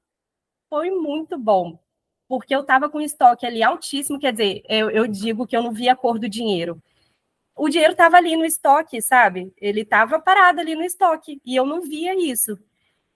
foi 0.68 0.90
muito 0.90 1.38
bom, 1.38 1.78
porque 2.26 2.52
eu 2.52 2.62
estava 2.62 2.88
com 2.90 3.00
estoque 3.00 3.46
ali 3.46 3.62
altíssimo, 3.62 4.18
quer 4.18 4.32
dizer, 4.32 4.64
eu, 4.68 4.90
eu, 4.90 5.06
digo 5.06 5.46
que 5.46 5.56
eu 5.56 5.62
não 5.62 5.70
via 5.70 5.92
a 5.92 5.96
cor 5.96 6.18
do 6.18 6.28
dinheiro. 6.28 6.82
O 7.54 7.68
dinheiro 7.68 7.92
estava 7.92 8.16
ali 8.16 8.36
no 8.36 8.44
estoque, 8.44 9.00
sabe? 9.00 9.54
Ele 9.56 9.82
estava 9.82 10.18
parado 10.20 10.60
ali 10.60 10.74
no 10.74 10.82
estoque, 10.82 11.40
e 11.44 11.54
eu 11.54 11.64
não 11.64 11.82
via 11.82 12.16
isso. 12.18 12.58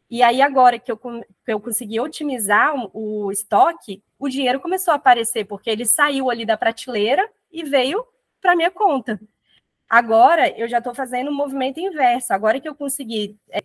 E 0.08 0.22
aí, 0.22 0.40
agora 0.40 0.78
que 0.78 0.92
eu, 0.92 0.96
que 0.96 1.24
eu 1.48 1.60
consegui 1.60 1.98
otimizar 1.98 2.76
o, 2.76 3.26
o 3.26 3.32
estoque, 3.32 4.04
o 4.20 4.28
dinheiro 4.28 4.60
começou 4.60 4.92
a 4.92 4.96
aparecer, 4.96 5.46
porque 5.46 5.68
ele 5.68 5.84
saiu 5.84 6.30
ali 6.30 6.46
da 6.46 6.56
prateleira 6.56 7.28
e 7.50 7.64
veio 7.64 8.06
para 8.40 8.54
minha 8.54 8.70
conta. 8.70 9.20
Agora 9.90 10.48
eu 10.56 10.68
já 10.68 10.78
estou 10.78 10.94
fazendo 10.94 11.30
um 11.30 11.34
movimento 11.34 11.80
inverso. 11.80 12.32
Agora 12.32 12.60
que 12.60 12.68
eu 12.68 12.74
consegui 12.74 13.36
é, 13.50 13.60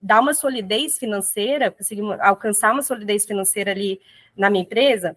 dar 0.00 0.20
uma 0.20 0.34
solidez 0.34 0.98
financeira, 0.98 1.70
consegui 1.70 2.02
alcançar 2.20 2.72
uma 2.72 2.82
solidez 2.82 3.24
financeira 3.24 3.70
ali 3.70 4.00
na 4.36 4.50
minha 4.50 4.62
empresa 4.62 5.16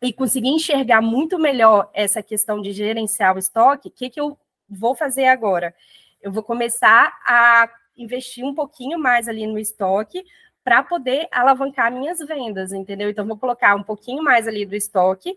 e 0.00 0.12
conseguir 0.12 0.48
enxergar 0.48 1.02
muito 1.02 1.38
melhor 1.38 1.90
essa 1.92 2.22
questão 2.22 2.60
de 2.60 2.72
gerenciar 2.72 3.36
o 3.36 3.38
estoque, 3.38 3.88
o 3.88 3.92
que, 3.92 4.10
que 4.10 4.20
eu 4.20 4.38
vou 4.68 4.94
fazer 4.94 5.26
agora? 5.26 5.74
eu 6.22 6.30
vou 6.30 6.42
começar 6.42 7.12
a 7.26 7.68
investir 7.96 8.44
um 8.44 8.54
pouquinho 8.54 8.98
mais 8.98 9.28
ali 9.28 9.46
no 9.46 9.58
estoque 9.58 10.24
para 10.62 10.82
poder 10.82 11.26
alavancar 11.32 11.90
minhas 11.90 12.20
vendas, 12.20 12.72
entendeu? 12.72 13.10
Então, 13.10 13.26
vou 13.26 13.36
colocar 13.36 13.74
um 13.74 13.82
pouquinho 13.82 14.22
mais 14.22 14.46
ali 14.46 14.64
do 14.64 14.76
estoque 14.76 15.36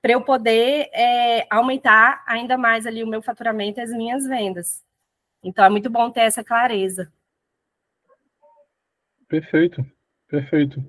para 0.00 0.12
eu 0.12 0.20
poder 0.22 0.88
é, 0.92 1.46
aumentar 1.50 2.22
ainda 2.26 2.56
mais 2.56 2.86
ali 2.86 3.02
o 3.02 3.08
meu 3.08 3.20
faturamento 3.20 3.80
e 3.80 3.82
as 3.82 3.90
minhas 3.90 4.26
vendas. 4.26 4.84
Então, 5.42 5.64
é 5.64 5.68
muito 5.68 5.90
bom 5.90 6.10
ter 6.10 6.20
essa 6.20 6.44
clareza. 6.44 7.12
Perfeito, 9.28 9.84
perfeito. 10.28 10.82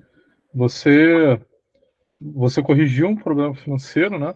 Você, 0.54 1.39
você 2.19 2.62
corrigiu 2.62 3.08
um 3.08 3.15
problema 3.15 3.54
financeiro, 3.56 4.17
né? 4.17 4.34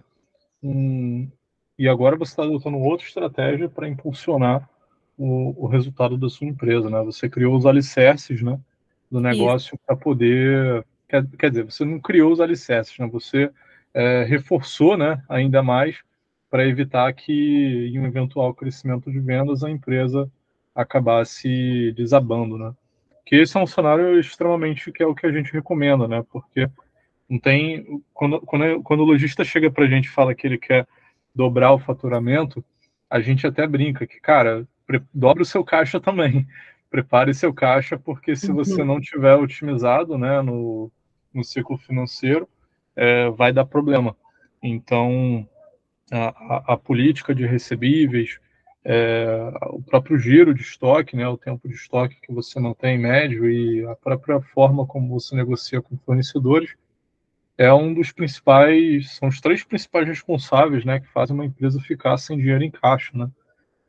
Um, 0.62 1.30
e 1.78 1.88
agora 1.88 2.16
você 2.16 2.32
está 2.32 2.44
adotando 2.44 2.78
outra 2.78 3.06
estratégia 3.06 3.70
para 3.70 3.88
impulsionar 3.88 4.70
o, 5.18 5.66
o, 5.66 5.68
resultado 5.68 6.18
da 6.18 6.30
sua 6.30 6.48
empresa, 6.48 6.90
né? 6.90 7.02
Você 7.04 7.30
criou 7.30 7.56
os 7.56 7.66
alicerces, 7.66 8.42
né? 8.42 8.60
Do 9.10 9.20
negócio 9.20 9.78
para 9.86 9.96
poder, 9.96 10.86
quer, 11.08 11.26
quer 11.38 11.50
dizer, 11.50 11.64
você 11.64 11.86
não 11.86 12.00
criou 12.00 12.32
os 12.32 12.42
alicerces, 12.42 12.98
né? 12.98 13.08
Você 13.08 13.52
é, 13.94 14.24
reforçou, 14.24 14.98
né? 14.98 15.22
Ainda 15.30 15.62
mais 15.62 15.98
para 16.50 16.68
evitar 16.68 17.12
que 17.14 17.90
em 17.92 18.00
um 18.00 18.06
eventual 18.06 18.54
crescimento 18.54 19.12
de 19.12 19.20
vendas 19.20 19.64
a 19.64 19.70
empresa 19.70 20.30
acabasse 20.76 21.92
desabando, 21.96 22.58
né? 22.58 22.74
Que 23.26 23.38
esse 23.38 23.58
é 23.58 23.60
um 23.60 23.68
cenário 23.68 24.20
extremamente 24.20 24.92
que 24.92 25.02
é 25.02 25.06
o 25.06 25.16
que 25.16 25.26
a 25.26 25.32
gente 25.32 25.54
recomenda, 25.54 26.08
né? 26.08 26.24
Porque 26.32 26.70
não 27.30 27.40
tem 27.40 28.02
quando 28.14 28.42
quando, 28.42 28.84
quando 28.84 29.00
o 29.02 29.06
lojista 29.06 29.44
chega 29.44 29.72
para 29.72 29.86
a 29.86 29.88
gente 29.88 30.06
e 30.06 30.10
fala 30.10 30.36
que 30.36 30.46
ele 30.46 30.58
quer 30.58 30.88
dobrar 31.34 31.74
o 31.74 31.80
faturamento, 31.80 32.64
a 33.10 33.20
gente 33.20 33.46
até 33.46 33.66
brinca 33.68 34.08
que, 34.08 34.20
cara, 34.20 34.68
dobra 35.14 35.44
o 35.44 35.46
seu 35.46 35.64
caixa 35.64 36.00
também. 36.00 36.48
Prepare 36.90 37.34
seu 37.34 37.52
caixa, 37.54 37.98
porque 37.98 38.36
se 38.36 38.52
você 38.52 38.82
uhum. 38.82 38.88
não 38.88 39.02
tiver 39.02 39.34
otimizado 39.36 40.18
né, 40.18 40.42
no, 40.44 40.92
no 41.34 41.44
ciclo 41.44 41.76
financeiro, 41.78 42.48
é, 42.96 43.30
vai 43.30 43.52
dar 43.52 43.66
problema. 43.66 44.16
Então, 44.62 45.48
a, 46.12 46.74
a, 46.74 46.78
política 46.78 47.34
de 47.34 47.46
recebíveis, 47.46 48.40
é, 48.86 49.52
o 49.70 49.82
próprio 49.82 50.18
giro 50.18 50.54
de 50.54 50.62
estoque, 50.62 51.16
né, 51.16 51.28
o 51.28 51.38
tempo 51.38 51.68
de 51.68 51.76
estoque 51.76 52.20
que 52.22 52.34
você 52.34 52.60
mantém 52.60 52.98
médio 52.98 53.50
e 53.50 53.86
a 53.88 53.96
própria 53.96 54.42
forma 54.42 54.86
como 54.86 55.20
você 55.20 55.36
negocia 55.36 55.82
com 55.82 55.98
fornecedores, 55.98 56.76
é 57.58 57.72
um 57.74 57.94
dos 57.94 58.12
principais, 58.12 59.16
são 59.16 59.30
os 59.30 59.40
três 59.40 59.64
principais 59.64 60.08
responsáveis, 60.08 60.84
né, 60.84 61.00
que 61.00 61.08
fazem 61.08 61.36
uma 61.36 61.46
empresa 61.46 61.80
ficar 61.80 62.18
sem 62.18 62.38
dinheiro 62.38 62.64
em 62.64 62.72
caixa, 62.72 63.12
né? 63.16 63.30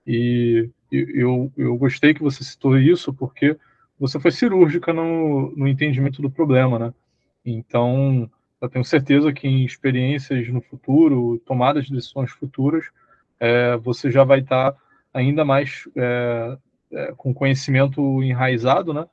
E 0.07 0.69
eu, 0.91 1.51
eu 1.57 1.77
gostei 1.77 2.13
que 2.13 2.23
você 2.23 2.45
citou 2.45 2.79
isso 2.79 3.13
porque 3.13 3.57
você 3.99 4.21
foi 4.21 4.31
cirúrgica 4.31 4.93
no, 4.93 5.51
no 5.57 5.67
entendimento 5.67 6.21
do 6.21 6.31
problema, 6.31 6.79
né? 6.79 6.95
Então, 7.45 8.31
eu 8.65 8.69
tenho 8.69 8.85
certeza 8.85 9.33
que 9.33 9.47
em 9.47 9.65
experiências 9.65 10.49
no 10.49 10.61
futuro, 10.61 11.41
tomadas 11.47 11.87
de 11.87 11.93
decisões 11.93 12.31
futuras, 12.31 12.85
é, 13.39 13.77
você 13.77 14.11
já 14.11 14.25
vai 14.25 14.41
estar 14.41 14.75
ainda 15.13 15.45
mais 15.45 15.89
é, 15.97 16.59
é, 16.93 17.13
com 17.17 17.35
conhecimento 17.35 18.23
enraizado, 18.23 18.93
né? 18.93 19.07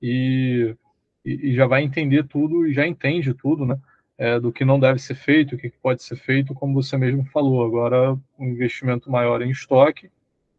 E, 0.00 0.76
e, 1.24 1.54
já 1.54 1.66
vai 1.66 1.82
entender 1.82 2.24
tudo 2.24 2.66
e 2.66 2.72
já 2.72 2.86
entende 2.86 3.34
tudo, 3.34 3.66
né? 3.66 3.78
é, 4.18 4.40
do 4.40 4.52
que 4.52 4.64
não 4.64 4.80
deve 4.80 4.98
ser 4.98 5.14
feito, 5.14 5.54
o 5.54 5.58
que 5.58 5.70
pode 5.70 6.02
ser 6.02 6.16
feito, 6.16 6.52
como 6.52 6.74
você 6.74 6.96
mesmo 6.96 7.24
falou. 7.26 7.64
Agora, 7.64 8.18
um 8.36 8.48
investimento 8.48 9.10
maior 9.10 9.40
em 9.40 9.50
estoque, 9.50 10.10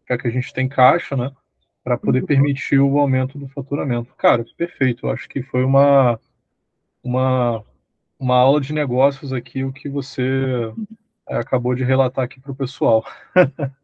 já 0.08 0.18
que 0.18 0.28
a 0.28 0.32
gente 0.32 0.54
tem 0.54 0.70
caixa, 0.70 1.16
né? 1.18 1.32
Para 1.84 1.98
poder 1.98 2.22
uhum. 2.22 2.26
permitir 2.26 2.80
o 2.80 2.98
aumento 2.98 3.38
do 3.38 3.50
faturamento. 3.50 4.14
Cara, 4.16 4.46
perfeito. 4.58 5.06
Eu 5.06 5.12
acho 5.12 5.28
que 5.28 5.44
foi 5.44 5.66
uma, 5.66 6.18
uma, 7.04 7.64
uma 8.20 8.36
aula 8.36 8.60
de 8.60 8.74
negócios 8.74 9.32
aqui, 9.32 9.64
o 9.64 9.72
que 9.72 9.90
você 9.90 10.24
é, 11.28 11.38
acabou 11.38 11.74
de 11.74 11.84
relatar 11.84 12.26
aqui 12.26 12.40
para 12.40 12.52
o 12.52 12.56
pessoal. 12.56 13.06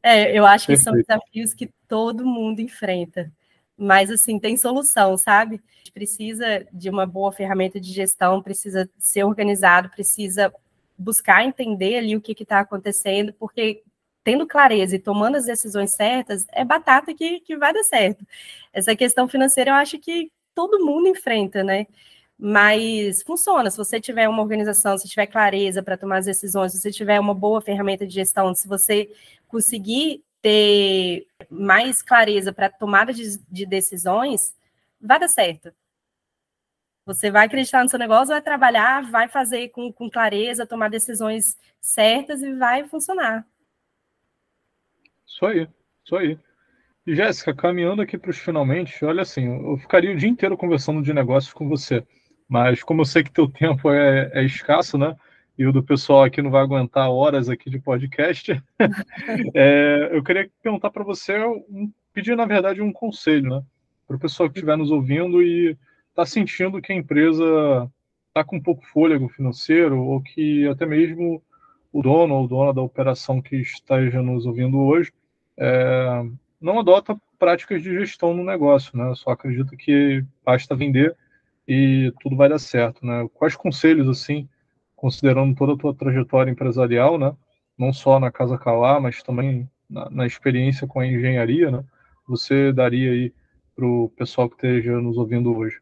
É, 0.00 0.30
eu 0.32 0.46
acho 0.46 0.68
perfeito. 0.68 0.78
que 0.78 1.04
são 1.04 1.18
desafios 1.18 1.52
que 1.52 1.68
todo 1.88 2.24
mundo 2.24 2.60
enfrenta 2.60 3.32
mas 3.78 4.10
assim, 4.10 4.40
tem 4.40 4.56
solução, 4.56 5.16
sabe? 5.16 5.62
A 5.72 5.78
gente 5.78 5.92
precisa 5.92 6.66
de 6.72 6.90
uma 6.90 7.06
boa 7.06 7.30
ferramenta 7.30 7.78
de 7.78 7.92
gestão, 7.92 8.42
precisa 8.42 8.90
ser 8.98 9.22
organizado, 9.22 9.88
precisa 9.88 10.52
buscar 10.98 11.44
entender 11.44 11.96
ali 11.96 12.16
o 12.16 12.20
que 12.20 12.32
está 12.42 12.58
acontecendo, 12.58 13.32
porque 13.34 13.84
tendo 14.24 14.48
clareza 14.48 14.96
e 14.96 14.98
tomando 14.98 15.36
as 15.36 15.44
decisões 15.44 15.92
certas, 15.92 16.44
é 16.52 16.64
batata 16.64 17.14
que, 17.14 17.38
que 17.40 17.56
vai 17.56 17.72
dar 17.72 17.84
certo. 17.84 18.26
Essa 18.72 18.96
questão 18.96 19.28
financeira 19.28 19.70
eu 19.70 19.74
acho 19.76 19.96
que 20.00 20.30
todo 20.54 20.84
mundo 20.84 21.06
enfrenta, 21.06 21.62
né? 21.62 21.86
Mas 22.38 23.22
funciona. 23.22 23.70
Se 23.70 23.76
você 23.76 24.00
tiver 24.00 24.28
uma 24.28 24.42
organização, 24.42 24.96
se 24.96 25.08
tiver 25.08 25.26
clareza 25.26 25.82
para 25.82 25.96
tomar 25.96 26.18
as 26.18 26.26
decisões, 26.26 26.72
se 26.72 26.80
você 26.80 26.92
tiver 26.92 27.18
uma 27.18 27.34
boa 27.34 27.60
ferramenta 27.60 28.06
de 28.06 28.14
gestão, 28.14 28.54
se 28.54 28.68
você 28.68 29.10
conseguir 29.48 30.22
ter 30.40 31.26
mais 31.50 32.00
clareza 32.00 32.52
para 32.52 32.70
tomada 32.70 33.12
de, 33.12 33.38
de, 33.50 33.66
decisões, 33.66 34.54
vai 35.00 35.18
dar 35.18 35.28
certo. 35.28 35.72
Você 37.04 37.30
vai 37.30 37.46
acreditar 37.46 37.82
no 37.82 37.88
seu 37.88 37.98
negócio, 37.98 38.28
vai 38.28 38.42
trabalhar, 38.42 39.10
vai 39.10 39.28
fazer 39.28 39.70
com, 39.70 39.92
com 39.92 40.10
clareza, 40.10 40.66
tomar 40.66 40.90
decisões 40.90 41.58
certas 41.80 42.42
e 42.42 42.52
vai 42.54 42.86
funcionar. 42.86 43.46
Isso 45.26 45.44
aí, 45.46 45.68
isso 46.04 46.16
aí. 46.16 46.38
Jéssica, 47.06 47.54
caminhando 47.54 48.02
aqui 48.02 48.18
para 48.18 48.30
os 48.30 48.38
finalmente, 48.38 49.02
olha 49.04 49.22
assim, 49.22 49.46
eu 49.46 49.78
ficaria 49.78 50.12
o 50.12 50.16
dia 50.16 50.28
inteiro 50.28 50.56
conversando 50.56 51.02
de 51.02 51.14
negócios 51.14 51.54
com 51.54 51.66
você, 51.66 52.06
mas 52.48 52.82
como 52.82 53.02
eu 53.02 53.04
sei 53.04 53.22
que 53.22 53.30
teu 53.30 53.48
tempo 53.48 53.90
é, 53.90 54.30
é 54.32 54.44
escasso, 54.44 54.96
né? 54.96 55.14
e 55.58 55.66
o 55.66 55.72
do 55.72 55.82
pessoal 55.82 56.22
aqui 56.22 56.40
não 56.40 56.52
vai 56.52 56.62
aguentar 56.62 57.10
horas 57.10 57.48
aqui 57.48 57.68
de 57.68 57.80
podcast, 57.80 58.62
é, 59.52 60.08
eu 60.12 60.22
queria 60.22 60.48
perguntar 60.62 60.90
para 60.90 61.02
você, 61.02 61.36
um, 61.44 61.90
pedir 62.12 62.36
na 62.36 62.46
verdade 62.46 62.80
um 62.80 62.92
conselho, 62.92 63.50
né? 63.50 63.62
Para 64.06 64.16
o 64.16 64.20
pessoal 64.20 64.48
que 64.48 64.56
estiver 64.56 64.76
nos 64.76 64.92
ouvindo 64.92 65.42
e 65.42 65.76
está 66.10 66.24
sentindo 66.24 66.80
que 66.80 66.92
a 66.92 66.96
empresa 66.96 67.90
está 68.28 68.44
com 68.44 68.56
um 68.56 68.62
pouco 68.62 68.86
fôlego 68.86 69.28
financeiro 69.28 70.00
ou 70.00 70.22
que 70.22 70.66
até 70.68 70.86
mesmo 70.86 71.42
o 71.92 72.02
dono 72.02 72.34
ou 72.34 72.46
dona 72.46 72.72
da 72.72 72.80
operação 72.80 73.42
que 73.42 73.56
esteja 73.56 74.22
nos 74.22 74.46
ouvindo 74.46 74.78
hoje 74.78 75.12
é, 75.56 76.24
não 76.60 76.78
adota 76.78 77.20
práticas 77.36 77.82
de 77.82 77.92
gestão 77.92 78.32
no 78.32 78.44
negócio, 78.44 78.96
né? 78.96 79.12
Só 79.16 79.30
acredita 79.30 79.76
que 79.76 80.24
basta 80.44 80.76
vender 80.76 81.16
e 81.68 82.10
tudo 82.20 82.34
vai 82.34 82.48
dar 82.48 82.58
certo, 82.58 83.04
né? 83.04 83.28
Quais 83.34 83.54
conselhos 83.54 84.08
assim 84.08 84.48
considerando 84.96 85.54
toda 85.54 85.74
a 85.74 85.76
tua 85.76 85.94
trajetória 85.94 86.50
empresarial, 86.50 87.18
né? 87.18 87.36
Não 87.78 87.92
só 87.92 88.18
na 88.18 88.32
Casa 88.32 88.58
Calá, 88.58 88.98
mas 88.98 89.22
também 89.22 89.70
na, 89.88 90.10
na 90.10 90.26
experiência 90.26 90.86
com 90.86 90.98
a 90.98 91.06
engenharia, 91.06 91.70
né? 91.70 91.84
Você 92.26 92.72
daria 92.72 93.12
aí 93.12 93.32
para 93.76 93.86
o 93.86 94.08
pessoal 94.16 94.48
que 94.48 94.56
esteja 94.56 95.00
nos 95.00 95.16
ouvindo 95.18 95.56
hoje? 95.56 95.80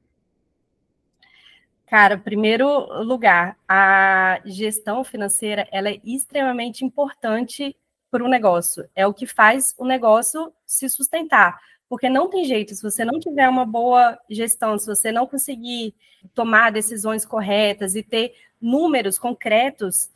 Cara, 1.87 2.19
primeiro 2.19 2.69
lugar, 3.05 3.57
a 3.69 4.41
gestão 4.45 5.05
financeira 5.05 5.69
ela 5.71 5.89
é 5.89 6.01
extremamente 6.05 6.85
importante 6.85 7.77
para 8.11 8.25
o 8.25 8.29
negócio. 8.29 8.89
É 8.95 9.07
o 9.07 9.15
que 9.15 9.25
faz 9.25 9.73
o 9.79 9.87
negócio 9.87 10.53
se 10.67 10.89
sustentar. 10.89 11.59
Porque 11.89 12.09
não 12.09 12.29
tem 12.29 12.45
jeito, 12.45 12.75
se 12.75 12.83
você 12.83 13.05
não 13.05 13.21
tiver 13.21 13.49
uma 13.49 13.65
boa 13.65 14.19
gestão, 14.29 14.77
se 14.79 14.87
você 14.87 15.13
não 15.13 15.27
conseguir 15.27 15.95
tomar 16.35 16.73
decisões 16.73 17.25
corretas 17.25 17.95
e 17.95 18.03
ter 18.03 18.35
números 18.61 19.19
concretos, 19.19 20.11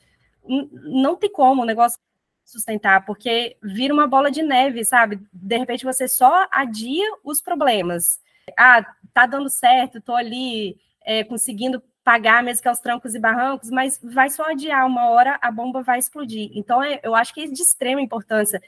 não 0.46 1.16
tem 1.16 1.30
como 1.30 1.62
o 1.62 1.66
negócio 1.66 1.98
sustentar, 2.44 3.04
porque 3.04 3.56
vira 3.62 3.94
uma 3.94 4.08
bola 4.08 4.30
de 4.30 4.42
neve, 4.42 4.84
sabe? 4.84 5.20
De 5.32 5.56
repente 5.56 5.84
você 5.84 6.08
só 6.08 6.48
adia 6.50 7.06
os 7.22 7.40
problemas. 7.40 8.20
Ah, 8.58 8.84
tá 9.14 9.26
dando 9.26 9.48
certo, 9.48 10.00
tô 10.00 10.14
ali 10.14 10.76
é, 11.04 11.22
conseguindo 11.22 11.80
pagar 12.02 12.42
mesmo 12.42 12.62
que 12.62 12.68
aos 12.68 12.80
trancos 12.80 13.14
e 13.14 13.20
barrancos, 13.20 13.70
mas 13.70 14.00
vai 14.02 14.30
só 14.30 14.44
adiar, 14.44 14.86
uma 14.86 15.10
hora 15.10 15.38
a 15.40 15.50
bomba 15.50 15.82
vai 15.82 15.98
explodir. 15.98 16.50
Então, 16.54 16.82
é, 16.82 16.98
eu 17.04 17.14
acho 17.14 17.32
que 17.32 17.42
é 17.42 17.46
de 17.46 17.62
extrema 17.62 18.00
importância 18.00 18.60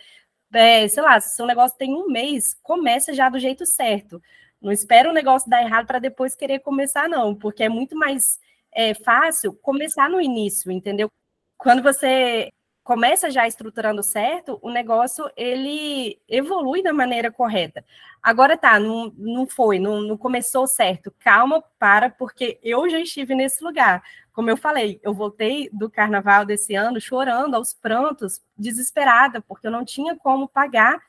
é, 0.52 0.86
sei 0.88 1.02
lá, 1.02 1.20
se 1.20 1.34
seu 1.34 1.46
negócio 1.46 1.76
tem 1.78 1.94
um 1.94 2.08
mês, 2.08 2.54
começa 2.62 3.12
já 3.12 3.28
do 3.28 3.38
jeito 3.38 3.64
certo. 3.66 4.20
Não 4.60 4.70
espera 4.70 5.10
o 5.10 5.12
negócio 5.12 5.50
dar 5.50 5.62
errado 5.62 5.86
para 5.86 5.98
depois 5.98 6.34
querer 6.34 6.60
começar, 6.60 7.08
não, 7.08 7.34
porque 7.34 7.64
é 7.64 7.68
muito 7.68 7.96
mais 7.96 8.38
é, 8.72 8.94
fácil 8.94 9.52
começar 9.54 10.08
no 10.08 10.20
início, 10.20 10.70
entendeu? 10.70 11.10
Quando 11.58 11.82
você 11.82 12.50
começa 12.84 13.30
já 13.30 13.46
estruturando 13.46 14.02
certo, 14.02 14.58
o 14.62 14.70
negócio 14.70 15.30
ele 15.36 16.20
evolui 16.28 16.82
da 16.82 16.92
maneira 16.92 17.30
correta. 17.30 17.84
Agora 18.22 18.56
tá, 18.56 18.78
não, 18.78 19.12
não 19.16 19.46
foi, 19.46 19.78
não, 19.78 20.00
não 20.00 20.16
começou 20.16 20.66
certo. 20.66 21.12
Calma, 21.20 21.62
para, 21.78 22.10
porque 22.10 22.58
eu 22.62 22.88
já 22.88 23.00
estive 23.00 23.34
nesse 23.34 23.62
lugar. 23.62 24.02
Como 24.32 24.48
eu 24.48 24.56
falei, 24.56 24.98
eu 25.02 25.12
voltei 25.12 25.68
do 25.72 25.90
carnaval 25.90 26.44
desse 26.46 26.74
ano 26.74 27.00
chorando 27.00 27.54
aos 27.54 27.74
prantos, 27.74 28.40
desesperada, 28.56 29.42
porque 29.42 29.66
eu 29.66 29.70
não 29.70 29.84
tinha 29.84 30.16
como 30.16 30.48
pagar 30.48 31.00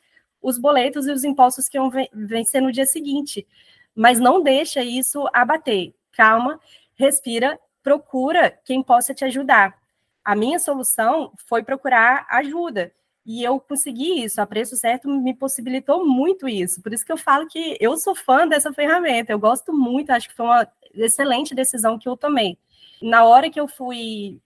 os 0.41 0.57
boletos 0.57 1.07
e 1.07 1.11
os 1.11 1.23
impostos 1.23 1.69
que 1.69 1.79
vão 1.79 1.89
vencer 2.13 2.61
no 2.61 2.71
dia 2.71 2.85
seguinte. 2.85 3.47
Mas 3.95 4.19
não 4.19 4.43
deixa 4.43 4.83
isso 4.83 5.25
abater. 5.33 5.93
Calma, 6.11 6.59
respira, 6.95 7.57
procura 7.81 8.51
quem 8.65 8.83
possa 8.83 9.13
te 9.13 9.23
ajudar. 9.23 9.77
A 10.23 10.35
minha 10.35 10.59
solução 10.59 11.31
foi 11.47 11.63
procurar 11.63 12.25
ajuda. 12.29 12.91
E 13.25 13.41
eu 13.41 13.57
consegui 13.57 14.21
isso, 14.23 14.41
a 14.41 14.45
preço 14.45 14.75
certo 14.75 15.07
me 15.07 15.33
possibilitou 15.33 16.05
muito 16.05 16.47
isso. 16.47 16.81
Por 16.81 16.93
isso 16.93 17.05
que 17.05 17.11
eu 17.11 17.17
falo 17.17 17.47
que 17.47 17.77
eu 17.79 17.95
sou 17.95 18.13
fã 18.13 18.45
dessa 18.45 18.73
ferramenta, 18.73 19.31
eu 19.31 19.39
gosto 19.39 19.71
muito, 19.71 20.11
acho 20.11 20.27
que 20.27 20.35
foi 20.35 20.45
uma 20.45 20.67
excelente 20.93 21.55
decisão 21.55 21.97
que 21.97 22.07
eu 22.07 22.17
tomei. 22.17 22.57
Na 23.03 23.25
hora 23.25 23.49
que 23.49 23.59
eu 23.59 23.67
fui 23.67 24.39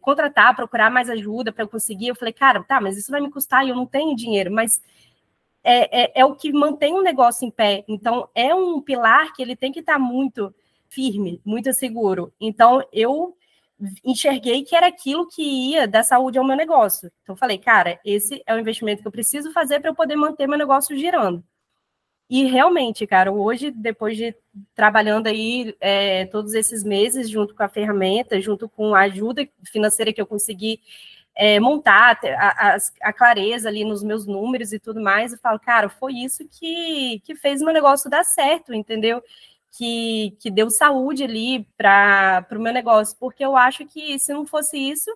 contratar, 0.00 0.56
procurar 0.56 0.90
mais 0.90 1.08
ajuda 1.08 1.52
para 1.52 1.64
eu 1.64 1.68
conseguir, 1.68 2.08
eu 2.08 2.16
falei, 2.16 2.32
cara, 2.32 2.62
tá, 2.64 2.80
mas 2.80 2.96
isso 2.96 3.10
vai 3.10 3.20
me 3.20 3.30
custar 3.30 3.64
e 3.64 3.70
eu 3.70 3.76
não 3.76 3.86
tenho 3.86 4.16
dinheiro, 4.16 4.52
mas 4.52 4.80
é, 5.62 6.02
é, 6.02 6.12
é, 6.16 6.24
o 6.24 6.34
que 6.34 6.52
mantém 6.52 6.94
o 6.94 7.02
negócio 7.02 7.46
em 7.46 7.50
pé. 7.50 7.84
Então, 7.88 8.28
é 8.34 8.54
um 8.54 8.80
pilar 8.80 9.32
que 9.32 9.42
ele 9.42 9.54
tem 9.54 9.70
que 9.72 9.80
estar 9.80 9.94
tá 9.94 9.98
muito 9.98 10.54
firme, 10.88 11.40
muito 11.44 11.72
seguro. 11.72 12.32
Então, 12.40 12.82
eu 12.92 13.36
enxerguei 14.04 14.64
que 14.64 14.76
era 14.76 14.86
aquilo 14.88 15.28
que 15.28 15.42
ia 15.42 15.88
dar 15.88 16.04
saúde 16.04 16.38
ao 16.38 16.44
meu 16.44 16.56
negócio. 16.56 17.10
Então, 17.22 17.36
falei, 17.36 17.58
cara, 17.58 18.00
esse 18.04 18.42
é 18.46 18.54
o 18.54 18.58
investimento 18.58 19.02
que 19.02 19.08
eu 19.08 19.12
preciso 19.12 19.52
fazer 19.52 19.80
para 19.80 19.90
eu 19.90 19.94
poder 19.94 20.16
manter 20.16 20.46
meu 20.48 20.58
negócio 20.58 20.96
girando. 20.96 21.44
E 22.34 22.44
realmente, 22.46 23.06
cara, 23.06 23.30
hoje, 23.30 23.70
depois 23.70 24.16
de 24.16 24.34
trabalhando 24.74 25.26
aí 25.26 25.76
é, 25.78 26.24
todos 26.24 26.54
esses 26.54 26.82
meses 26.82 27.28
junto 27.28 27.54
com 27.54 27.62
a 27.62 27.68
ferramenta, 27.68 28.40
junto 28.40 28.70
com 28.70 28.94
a 28.94 29.00
ajuda 29.00 29.46
financeira 29.70 30.14
que 30.14 30.20
eu 30.20 30.26
consegui 30.26 30.80
é, 31.34 31.60
montar, 31.60 32.18
a, 32.24 32.74
a, 32.74 32.76
a, 33.02 33.12
clareza 33.12 33.68
ali 33.68 33.84
nos 33.84 34.02
meus 34.02 34.26
números 34.26 34.72
e 34.72 34.78
tudo 34.78 34.98
mais, 34.98 35.34
eu 35.34 35.38
falo, 35.40 35.60
cara, 35.60 35.90
foi 35.90 36.14
isso 36.14 36.48
que, 36.48 37.20
que 37.22 37.34
fez 37.34 37.60
meu 37.60 37.70
negócio 37.74 38.08
dar 38.08 38.24
certo, 38.24 38.72
entendeu? 38.72 39.22
que, 39.72 40.34
que 40.40 40.50
deu 40.50 40.70
saúde 40.70 41.24
ali 41.24 41.68
para 41.76 42.46
o 42.52 42.58
meu 42.58 42.72
negócio, 42.72 43.14
porque 43.20 43.44
eu 43.44 43.58
acho 43.58 43.84
que 43.84 44.18
se 44.18 44.32
não 44.32 44.46
fosse 44.46 44.78
isso, 44.78 45.10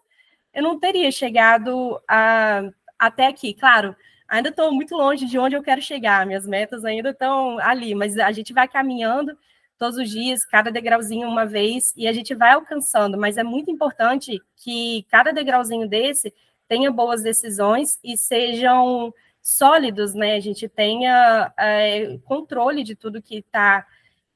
eu 0.52 0.62
não 0.62 0.78
teria 0.78 1.10
chegado 1.10 1.98
a, 2.06 2.62
até 2.98 3.26
aqui. 3.26 3.54
Claro, 3.54 3.96
ainda 4.28 4.48
estou 4.48 4.72
muito 4.72 4.94
longe 4.96 5.26
de 5.26 5.38
onde 5.38 5.56
eu 5.56 5.62
quero 5.62 5.80
chegar, 5.80 6.26
minhas 6.26 6.46
metas 6.46 6.84
ainda 6.84 7.10
estão 7.10 7.58
ali, 7.58 7.94
mas 7.94 8.18
a 8.18 8.32
gente 8.32 8.52
vai 8.52 8.68
caminhando 8.68 9.36
todos 9.78 9.98
os 9.98 10.10
dias, 10.10 10.44
cada 10.44 10.70
degrauzinho 10.70 11.28
uma 11.28 11.44
vez, 11.44 11.92
e 11.96 12.08
a 12.08 12.12
gente 12.12 12.34
vai 12.34 12.52
alcançando, 12.52 13.18
mas 13.18 13.36
é 13.36 13.42
muito 13.42 13.70
importante 13.70 14.40
que 14.56 15.04
cada 15.10 15.32
degrauzinho 15.32 15.88
desse 15.88 16.32
tenha 16.66 16.90
boas 16.90 17.22
decisões 17.22 17.98
e 18.02 18.16
sejam 18.16 19.12
sólidos, 19.42 20.14
né? 20.14 20.34
A 20.34 20.40
gente 20.40 20.68
tenha 20.68 21.52
é, 21.56 22.18
controle 22.24 22.82
de 22.82 22.96
tudo 22.96 23.22
que 23.22 23.36
está 23.38 23.86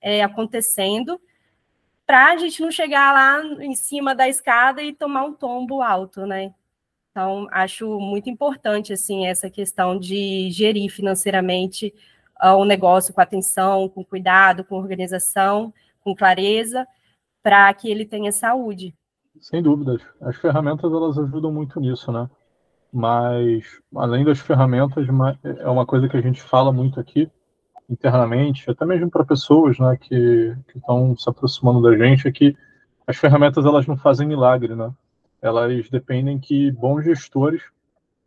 é, 0.00 0.22
acontecendo, 0.22 1.20
para 2.06 2.32
a 2.32 2.36
gente 2.36 2.60
não 2.60 2.70
chegar 2.70 3.12
lá 3.12 3.42
em 3.64 3.74
cima 3.74 4.14
da 4.14 4.28
escada 4.28 4.82
e 4.82 4.92
tomar 4.92 5.24
um 5.24 5.32
tombo 5.32 5.82
alto, 5.82 6.26
né? 6.26 6.54
Então, 7.10 7.48
acho 7.50 7.98
muito 7.98 8.30
importante, 8.30 8.92
assim, 8.92 9.26
essa 9.26 9.50
questão 9.50 9.98
de 9.98 10.50
gerir 10.50 10.90
financeiramente 10.90 11.92
uh, 12.42 12.54
o 12.54 12.64
negócio 12.64 13.12
com 13.12 13.20
atenção, 13.20 13.88
com 13.88 14.04
cuidado, 14.04 14.64
com 14.64 14.76
organização, 14.76 15.74
com 16.00 16.14
clareza, 16.14 16.86
para 17.42 17.72
que 17.74 17.90
ele 17.90 18.04
tenha 18.04 18.30
saúde. 18.30 18.94
Sem 19.40 19.62
dúvidas. 19.62 20.02
As 20.20 20.36
ferramentas, 20.36 20.92
elas 20.92 21.18
ajudam 21.18 21.52
muito 21.52 21.80
nisso, 21.80 22.12
né? 22.12 22.28
Mas, 22.92 23.64
além 23.94 24.24
das 24.24 24.38
ferramentas, 24.38 25.06
é 25.58 25.68
uma 25.68 25.86
coisa 25.86 26.08
que 26.08 26.16
a 26.16 26.20
gente 26.20 26.42
fala 26.42 26.72
muito 26.72 26.98
aqui, 27.00 27.30
internamente, 27.88 28.70
até 28.70 28.84
mesmo 28.84 29.10
para 29.10 29.24
pessoas 29.24 29.78
né, 29.78 29.96
que 30.00 30.56
estão 30.74 31.16
se 31.16 31.28
aproximando 31.28 31.82
da 31.82 31.96
gente, 31.96 32.28
é 32.28 32.32
que 32.32 32.56
as 33.06 33.16
ferramentas 33.16 33.64
elas 33.64 33.86
não 33.86 33.96
fazem 33.96 34.28
milagre, 34.28 34.74
né? 34.76 34.92
Elas 35.42 35.88
dependem 35.88 36.38
que 36.38 36.70
bons 36.72 37.02
gestores 37.02 37.62